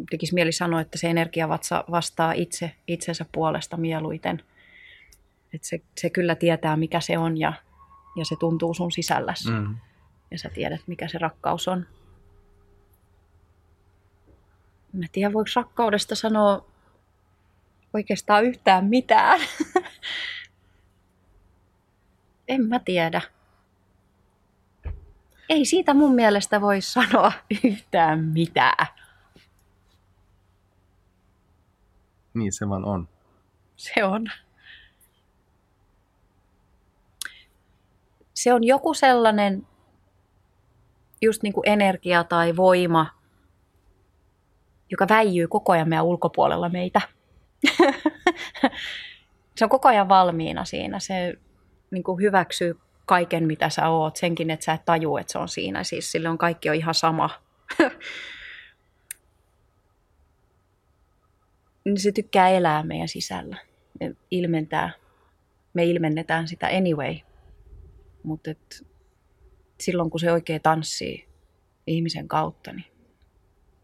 [0.10, 1.49] Tekisi mieli sanoa, että se energia
[1.91, 4.43] vastaa itse itsensä puolesta mieluiten.
[5.53, 7.53] Että se, se kyllä tietää, mikä se on ja,
[8.16, 9.51] ja se tuntuu sun sisälläsi.
[9.51, 9.76] Mm.
[10.32, 11.86] Ja sä tiedät, mikä se rakkaus on.
[14.93, 16.66] Mä tiedän, voiko rakkaudesta sanoa
[17.93, 19.41] oikeastaan yhtään mitään.
[22.47, 23.22] en mä tiedä
[25.49, 27.31] ei siitä mun mielestä voi sanoa
[27.63, 28.87] yhtään mitään.
[32.33, 33.07] Niin se vaan on.
[33.75, 34.27] Se on.
[38.33, 39.67] Se on joku sellainen
[41.21, 43.07] just niin kuin energia tai voima,
[44.91, 47.01] joka väijyy koko ajan meidän ulkopuolella meitä.
[49.57, 50.99] se on koko ajan valmiina siinä.
[50.99, 51.33] Se
[51.91, 55.49] niin kuin hyväksyy kaiken, mitä sä oot, senkin, että sä et taju, että se on
[55.49, 55.84] siinä.
[55.84, 57.30] Siis sille on kaikki on ihan sama.
[61.86, 63.58] niin se tykkää elää meidän sisällä.
[63.99, 64.91] Me ilmentää,
[65.74, 67.16] me ilmennetään sitä anyway.
[68.24, 68.51] Mutta
[69.80, 71.28] silloin kun se oikein tanssii
[71.88, 72.86] ihmisen kautta, niin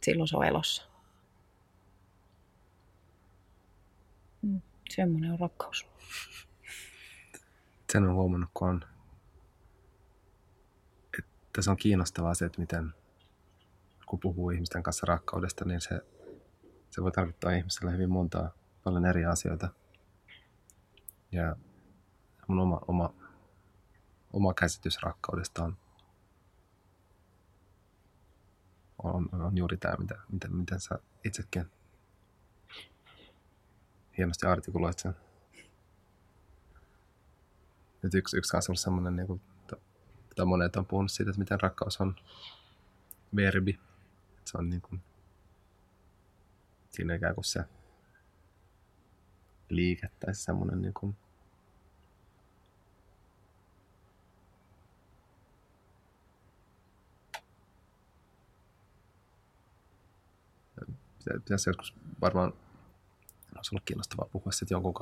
[0.04, 0.84] silloin se on elossa.
[4.42, 5.88] Mm, semmoinen on rakkaus.
[7.92, 8.86] Sen on huomannut, kun on
[11.54, 12.94] tässä on kiinnostavaa se, että miten
[14.06, 16.02] kun puhuu ihmisten kanssa rakkaudesta, niin se,
[16.90, 18.52] se voi tarkoittaa ihmiselle hyvin montaa,
[18.84, 19.70] paljon eri asioita.
[21.32, 21.56] Ja
[22.48, 23.14] mun oma, oma,
[24.34, 25.78] oma käsitys rakkaudesta on,
[29.04, 31.72] on, on juuri tämä, mitä, miten, miten sä itsekin
[34.18, 35.16] hienosti artikuloit sen.
[38.04, 39.42] Nyt yksi, yksi on semmoinen niin kuin
[40.42, 42.16] tai monet on puhunut siitä, että miten rakkaus on
[43.36, 43.80] verbi.
[44.46, 45.02] Se on niin kuin,
[46.90, 47.64] siinä ikään kuin se
[49.70, 51.18] liike tai semmoinen niin kuin,
[61.24, 62.54] pitäisi joskus varmaan
[63.56, 64.94] olisi ollut kiinnostavaa puhua sitten jonkun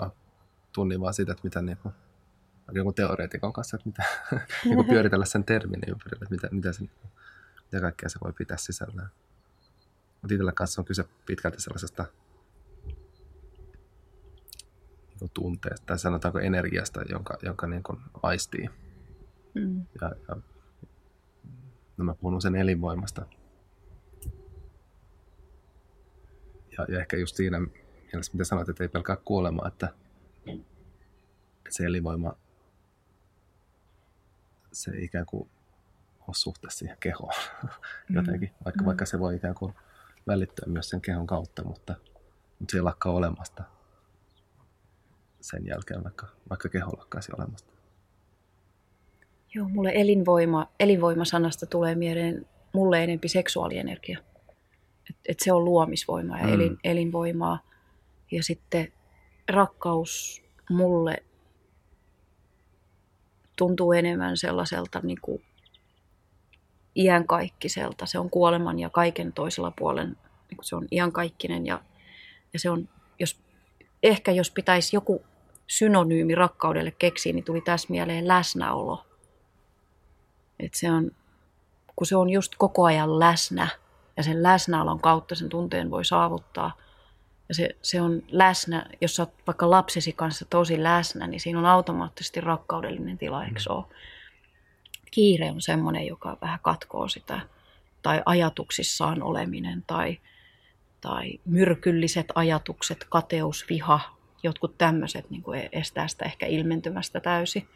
[0.71, 1.93] tunnin vaan siitä, että mitä niin kuin,
[2.71, 4.03] jonkun teoreetikon kanssa, että mitä,
[4.65, 9.09] niin pyöritellä sen termin ympärillä, että mitä, mitä, se, mitä kaikkea se voi pitää sisällään.
[10.21, 12.05] Mutta itsellä kanssa on kyse pitkälti sellaisesta
[15.21, 18.69] niin tunteesta tai sanotaanko energiasta, jonka, jonka niin kuin aistii.
[19.53, 19.85] Mm.
[20.01, 20.35] Ja, ja
[21.97, 23.25] no mä puhun sen elinvoimasta.
[26.77, 29.93] Ja, ja ehkä just siinä mielessä, mitä sanoit, että ei pelkää kuolemaa, että,
[30.47, 32.35] että se elinvoima
[34.73, 35.49] se ikään kuin
[36.27, 38.15] ole suhteessa siihen kehoon mm.
[38.17, 38.85] jotenkin, vaikka, mm.
[38.85, 39.73] vaikka se voi ikään kuin
[40.27, 41.95] välittyä myös sen kehon kautta, mutta,
[42.59, 43.63] mutta se ei lakkaa olemasta
[45.41, 47.73] sen jälkeen, vaikka, vaikka keho lakkaisi olemasta.
[49.53, 54.19] Joo, mulle elinvoima, elinvoimasanasta tulee mieleen mulle enempi seksuaalienergia.
[55.09, 56.53] Et, et se on luomisvoimaa ja mm.
[56.53, 57.59] elin, elinvoimaa.
[58.31, 58.93] Ja sitten
[59.49, 61.23] rakkaus mulle
[63.59, 65.43] tuntuu enemmän sellaiselta niin kuin
[66.95, 68.05] iänkaikkiselta.
[68.05, 70.17] Se on kuoleman ja kaiken toisella puolen,
[70.49, 71.81] niin se on iankaikkinen ja,
[72.53, 72.89] ja se on,
[73.19, 73.39] jos,
[74.03, 75.25] ehkä jos pitäisi joku
[75.67, 79.05] synonyymi rakkaudelle keksiä, niin tuli tässä mieleen läsnäolo.
[80.59, 81.11] Et se on,
[81.95, 83.67] kun se on just koko ajan läsnä
[84.17, 86.77] ja sen läsnäolon kautta sen tunteen voi saavuttaa.
[87.49, 91.59] Ja se, se on läsnä, jos sä oot vaikka lapsesi kanssa tosi läsnä, niin siinä
[91.59, 93.75] on automaattisesti rakkaudellinen tila, eikö mm.
[93.75, 93.85] ole?
[95.11, 97.41] Kiire on semmoinen, joka vähän katkoo sitä,
[98.01, 100.19] tai ajatuksissaan oleminen, tai,
[101.01, 103.99] tai myrkylliset ajatukset, kateus, viha,
[104.43, 107.67] jotkut tämmöiset niin kuin estää sitä ehkä ilmentymästä täysin.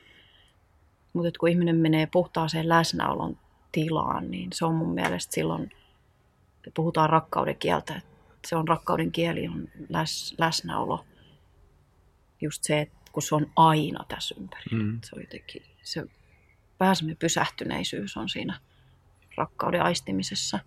[1.14, 3.38] Mutta kun ihminen menee puhtaaseen läsnäolon
[3.72, 5.70] tilaan, niin se on mun mielestä silloin,
[6.74, 8.13] puhutaan rakkauden kieltä, että
[8.48, 11.06] se on rakkauden kieli, on läs, läsnäolo.
[12.42, 14.84] Just se, että kun se on aina tässä ympärillä.
[14.84, 15.00] Mm.
[15.04, 16.04] Se on jotenkin, se
[16.80, 18.60] vähän semmoinen pysähtyneisyys on siinä
[19.38, 20.60] rakkauden aistimisessa.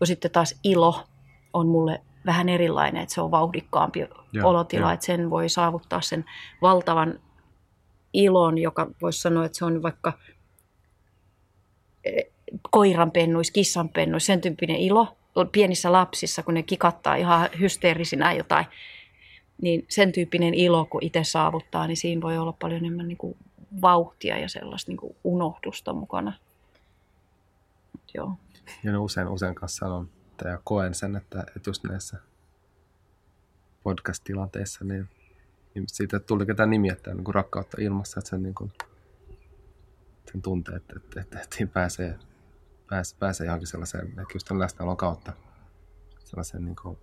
[0.00, 1.06] Ja sitten taas ilo
[1.52, 4.92] on mulle vähän erilainen, että se on vauhdikkaampi ja, olotila, ja.
[4.92, 6.24] että sen voi saavuttaa sen
[6.62, 7.20] valtavan
[8.12, 10.12] ilon, joka voisi sanoa, että se on vaikka
[12.04, 12.22] e,
[12.70, 15.16] koiranpennuis, kissanpennuis, sen tyyppinen ilo
[15.52, 18.66] pienissä lapsissa, kun ne kikattaa ihan hysteerisinä jotain,
[19.62, 23.36] niin sen tyyppinen ilo, kun itse saavuttaa, niin siinä voi olla paljon enemmän niin kuin
[23.82, 26.32] vauhtia ja sellaista niin kuin unohdusta mukana.
[28.14, 28.32] Joo.
[28.84, 30.08] Ja no usein, usein kanssa sanon,
[30.44, 32.16] ja koen sen, että, että just näissä
[33.82, 35.08] podcast-tilanteissa, niin,
[35.74, 38.72] niin siitä tuli tämä nimi, että niin kuin rakkautta ilmassa, että sen, niin kuin,
[40.32, 42.18] sen tuntee, että, että, että, että pääsee,
[42.88, 45.32] pääsee, pääsee johonkin sellaiseen, ehkä just tämän läsnäolon kautta
[46.24, 46.98] sellaisen niin kuin,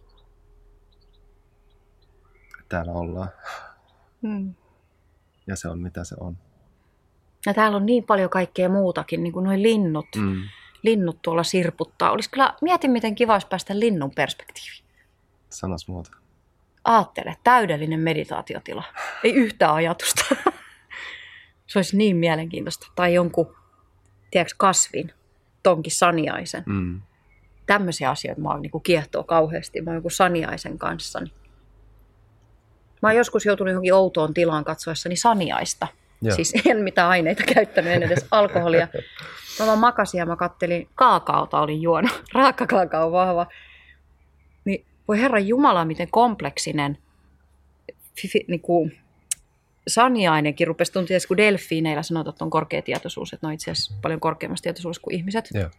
[2.69, 3.29] täällä ollaan.
[4.21, 4.53] Hmm.
[5.47, 6.37] Ja se on mitä se on.
[7.45, 10.07] Ja täällä on niin paljon kaikkea muutakin, niin kuin nuo linnut.
[10.15, 10.41] Mm
[10.83, 12.11] linnut tuolla sirputtaa.
[12.11, 14.85] Olisi kyllä, mietin miten kiva olisi päästä linnun perspektiiviin.
[15.49, 16.11] Sanas muuta.
[16.83, 18.83] Aattele, täydellinen meditaatiotila.
[19.23, 20.25] Ei yhtään ajatusta.
[21.67, 22.87] Se olisi niin mielenkiintoista.
[22.95, 23.55] Tai jonkun,
[24.31, 25.13] tiedätkö, kasvin,
[25.63, 26.63] tonkin saniaisen.
[26.65, 27.01] Mm.
[27.65, 29.81] Tämmöisiä asioita mä oon niin kuin kiehtoo kauheasti.
[29.81, 31.19] Mä oon jonkun saniaisen kanssa.
[33.01, 35.87] Mä oon joskus joutunut johonkin outoon tilaan katsoessani saniaista.
[36.21, 36.35] Joo.
[36.35, 38.87] Siis en mitään aineita käyttänyt, en edes alkoholia.
[39.59, 43.47] Mä vaan makasin ja mä kattelin, kaakaota olin juonut, raakakaakao vahva.
[44.65, 46.97] Niin voi herra Jumala, miten kompleksinen
[48.21, 49.02] fifi, niin kuin,
[49.87, 53.95] saniainenkin rupesi tuntia, kun delfiineillä sanotaan, että on korkea tietoisuus, että ne on itse asiassa
[54.01, 55.49] paljon korkeammassa tietoisuus kuin ihmiset.
[55.55, 55.71] Yeah.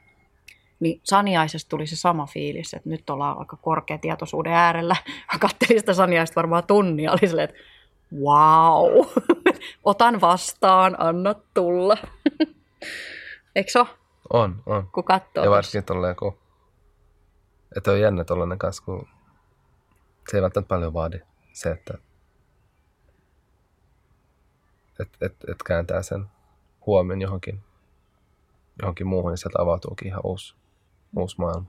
[0.80, 4.96] Niin saniaisesta tuli se sama fiilis, että nyt ollaan aika korkea tietoisuuden äärellä.
[5.32, 7.60] Mä kattelin sitä saniaista varmaan tunnia, oli silleen, että
[8.22, 9.06] wow,
[9.84, 11.96] otan vastaan, anna tulla.
[13.56, 13.84] Eikö se
[14.32, 14.88] On, on.
[14.92, 15.44] Kun katsoo.
[15.44, 16.38] Ja varsinkin tolleen, kun...
[17.76, 19.08] Että on jännä tollainen kanssa, kun
[20.30, 21.20] se ei välttämättä paljon vaadi
[21.52, 21.94] se, että
[25.00, 26.24] et, et, et kääntää sen
[26.86, 27.60] huomion johonkin,
[28.82, 30.54] johonkin muuhun, niin sieltä avautuukin ihan uusi,
[31.16, 31.66] uusi maailma.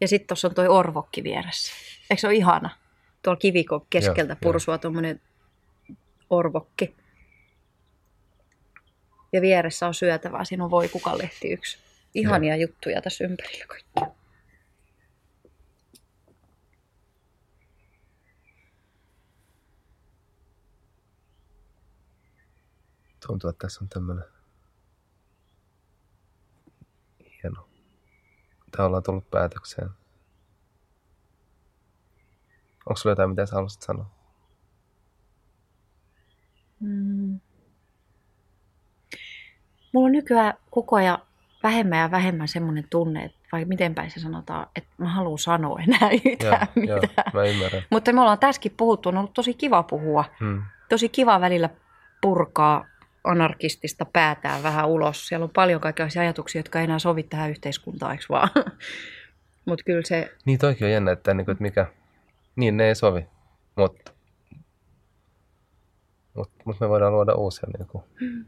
[0.00, 1.72] Ja sitten tuossa on toi orvokki vieressä.
[2.10, 2.70] Eikö se ole ihana?
[3.22, 5.20] Tuolla kivikon keskeltä pursua tuommoinen
[6.30, 6.96] orvokki.
[9.32, 10.44] Ja vieressä on syötävää.
[10.44, 11.78] Siinä on voi kukalehti yksi.
[12.14, 12.62] Ihania ja.
[12.62, 14.18] juttuja tässä ympärillä kaikki.
[23.28, 24.24] Tuntuu, että tässä on tämmöinen
[27.42, 27.68] hieno.
[28.70, 29.90] Tämä ollaan tullut päätökseen.
[32.86, 34.10] Onko sulla jotain, mitä sä haluaisit sanoa?
[36.80, 37.40] Mm.
[39.92, 41.18] Mulla on nykyään koko ajan
[41.62, 45.78] vähemmän ja vähemmän semmoinen tunne, että vai miten päin se sanotaan, että mä haluan sanoa
[45.80, 47.10] enää yhtään joo, mitään.
[47.16, 47.82] Joo, mä ymmärrän.
[47.90, 50.24] Mutta me ollaan tässäkin puhuttu, on ollut tosi kiva puhua.
[50.40, 50.62] Hmm.
[50.88, 51.70] Tosi kiva välillä
[52.20, 52.84] purkaa
[53.24, 55.28] anarkistista päätään vähän ulos.
[55.28, 58.48] Siellä on paljon kaikenlaisia ajatuksia, jotka ei enää sovi tähän yhteiskuntaan, eikö vaan?
[59.66, 60.34] Mutta kyllä se...
[60.44, 61.86] Niin toikin on jännä, että, niinku, että mikä...
[62.56, 63.26] Niin, ne ei sovi.
[63.76, 64.12] Mutta
[66.34, 68.44] mut, mut me voidaan luoda uusia niinku, hmm.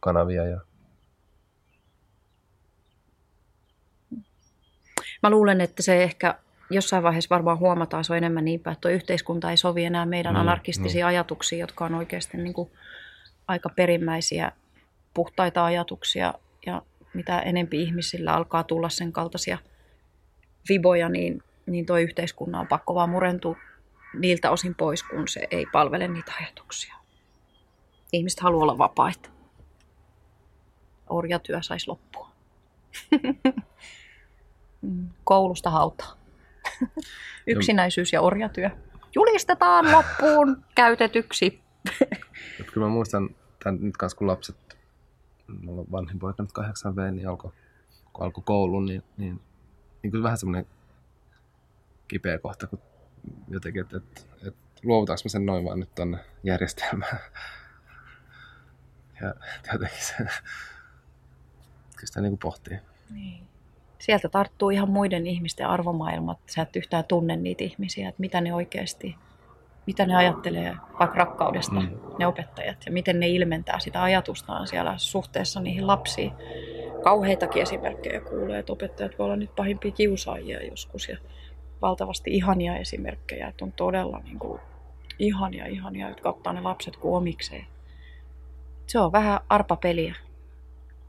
[0.00, 0.60] kanavia ja
[5.22, 6.34] Mä luulen, että se ehkä
[6.70, 10.34] jossain vaiheessa varmaan huomataan, se on enemmän niinpä, että tuo yhteiskunta ei sovi enää meidän
[10.34, 12.70] Mm, anarkistisiin ajatuksiin, jotka on oikeasti niin kuin
[13.48, 14.52] aika perimmäisiä,
[15.14, 16.34] puhtaita ajatuksia.
[16.66, 16.82] Ja
[17.14, 19.58] mitä enempi ihmisillä alkaa tulla sen kaltaisia
[20.68, 23.56] viboja, niin, niin tuo yhteiskunnan on pakko vaan murentua
[24.14, 26.94] niiltä osin pois, kun se ei palvele niitä ajatuksia.
[28.12, 29.28] Ihmiset haluaa olla vapaita.
[31.08, 32.30] Orjatyö saisi loppua.
[34.82, 36.14] Mm, Koulusta hautaa.
[37.46, 38.70] Yksinäisyys ja orjatyö.
[39.14, 41.60] Julistetaan loppuun käytetyksi.
[42.60, 43.30] Et kyllä mä muistan
[43.64, 44.78] tämän nyt kanssa, kun lapset,
[45.60, 47.52] mulla on vanhin poika nyt 8V, niin alkoi,
[48.12, 49.40] kun alkoi koulun, niin, niin,
[50.02, 50.66] niin kyllä vähän semmoinen
[52.08, 52.78] kipeä kohta, kun
[53.48, 57.18] jotenkin, että, että, että luovutaanko me sen noin vaan nyt tonne järjestelmään.
[59.20, 59.34] Ja
[59.72, 60.30] jotenkin se, kyllä
[62.04, 62.78] sitä niin kuin pohtii.
[63.10, 63.48] Niin.
[63.98, 66.38] Sieltä tarttuu ihan muiden ihmisten arvomaailmat.
[66.46, 69.16] Sä et yhtään tunne niitä ihmisiä, että mitä ne oikeasti,
[69.88, 71.98] mitä ne ajattelee vaikka rakkaudesta, Mm.
[72.18, 76.32] ne opettajat, ja miten ne ilmentää sitä ajatustaan siellä suhteessa niihin lapsiin.
[77.04, 81.16] Kauheitakin esimerkkejä kuulee, että opettajat voi olla nyt pahimpia kiusaajia joskus, ja
[81.82, 84.60] valtavasti ihania esimerkkejä, että on todella niin kuin,
[85.18, 87.66] ihania, ihania, jotka ottaa ne lapset kuin omikseen.
[88.86, 90.14] Se on vähän arpapeliä.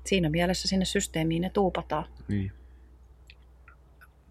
[0.05, 2.05] Siinä mielessä sinne systeemiin ne tuupataan.
[2.27, 2.51] Niin.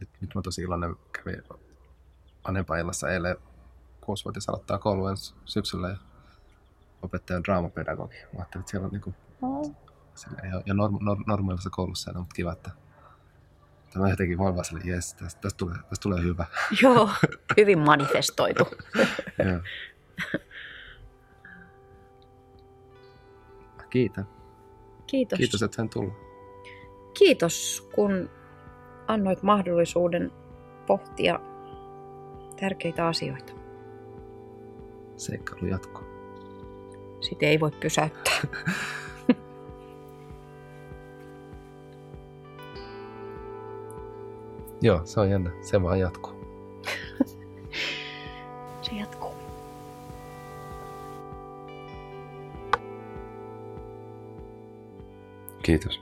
[0.01, 1.43] Nyt, nyt mä tosi iloinen kävin
[2.47, 3.37] vanhempainillassa eilen
[4.09, 5.97] kuusivuotias aloittaa koulu ensi syksyllä ja
[7.03, 8.17] opettaja on draamapedagogi.
[8.17, 9.15] Mä ajattelin, että siellä on niinku,
[10.15, 12.71] silleen, ja, ja norm, norm, normaalissa koulussa on, mutta kiva, että
[13.93, 16.47] tämä jotenkin vaan silleen, jes, tästä, tästä, tulee, tästä tulee hyvä.
[16.83, 17.11] Joo,
[17.57, 18.65] hyvin manifestoitu.
[19.51, 19.61] Joo.
[23.91, 24.29] Kiitän.
[25.07, 25.37] Kiitos.
[25.37, 26.15] Kiitos, että sain tulla.
[27.19, 28.31] Kiitos, kun
[29.07, 30.33] annoit mahdollisuuden
[30.87, 31.41] pohtia
[32.61, 33.58] tärkeitä asioita.
[35.19, 36.05] Seikkailu jatkuu.
[37.21, 38.41] Sitä ei voi pysäyttää.
[44.83, 45.51] Joo, se on jännä.
[45.61, 46.33] Se vaan jatkuu.
[48.83, 49.35] Se jatkuu.
[55.62, 56.01] Kiitos.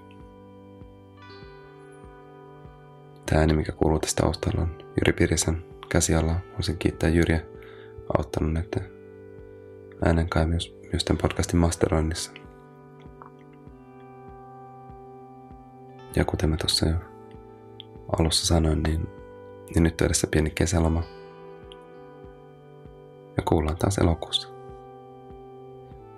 [3.27, 6.35] Tämä ääni, mikä kuuluu tästä taustalla, on Jyri Pirisen käsiala.
[6.53, 7.41] Voisin kiittää Jyriä
[8.19, 8.96] auttanut näiden
[10.05, 12.33] äänen kai myös, myös tämän podcastin masteroinnissa.
[16.17, 16.97] Ja kuten mä tuossa jo
[18.19, 19.09] alussa sanoin, niin,
[19.75, 21.03] niin nyt on edessä pieni kesäloma.
[23.37, 24.49] Ja kuullaan taas elokuussa.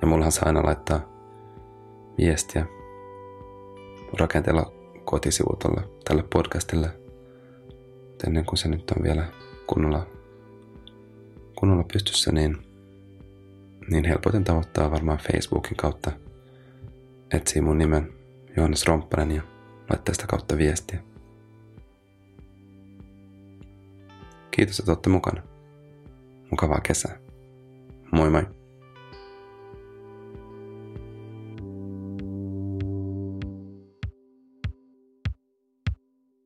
[0.03, 1.01] Ja mullahan saa aina laittaa
[2.19, 2.67] viestiä
[4.19, 4.73] rakenteella
[5.05, 5.65] kotisivut
[6.05, 6.91] tälle, podcastille.
[8.27, 9.27] Ennen kuin se nyt on vielä
[9.67, 10.07] kunnolla,
[11.59, 12.68] kunnolla pystyssä, niin,
[13.91, 16.13] niin helpoiten tavoittaa varmaan Facebookin kautta.
[17.33, 18.13] Etsii mun nimen
[18.57, 19.43] Johannes Romppanen ja
[19.91, 21.01] laittaa sitä kautta viestiä.
[24.51, 25.43] Kiitos, että olette mukana.
[26.51, 27.19] Mukavaa kesää.
[28.13, 28.58] Moi moi.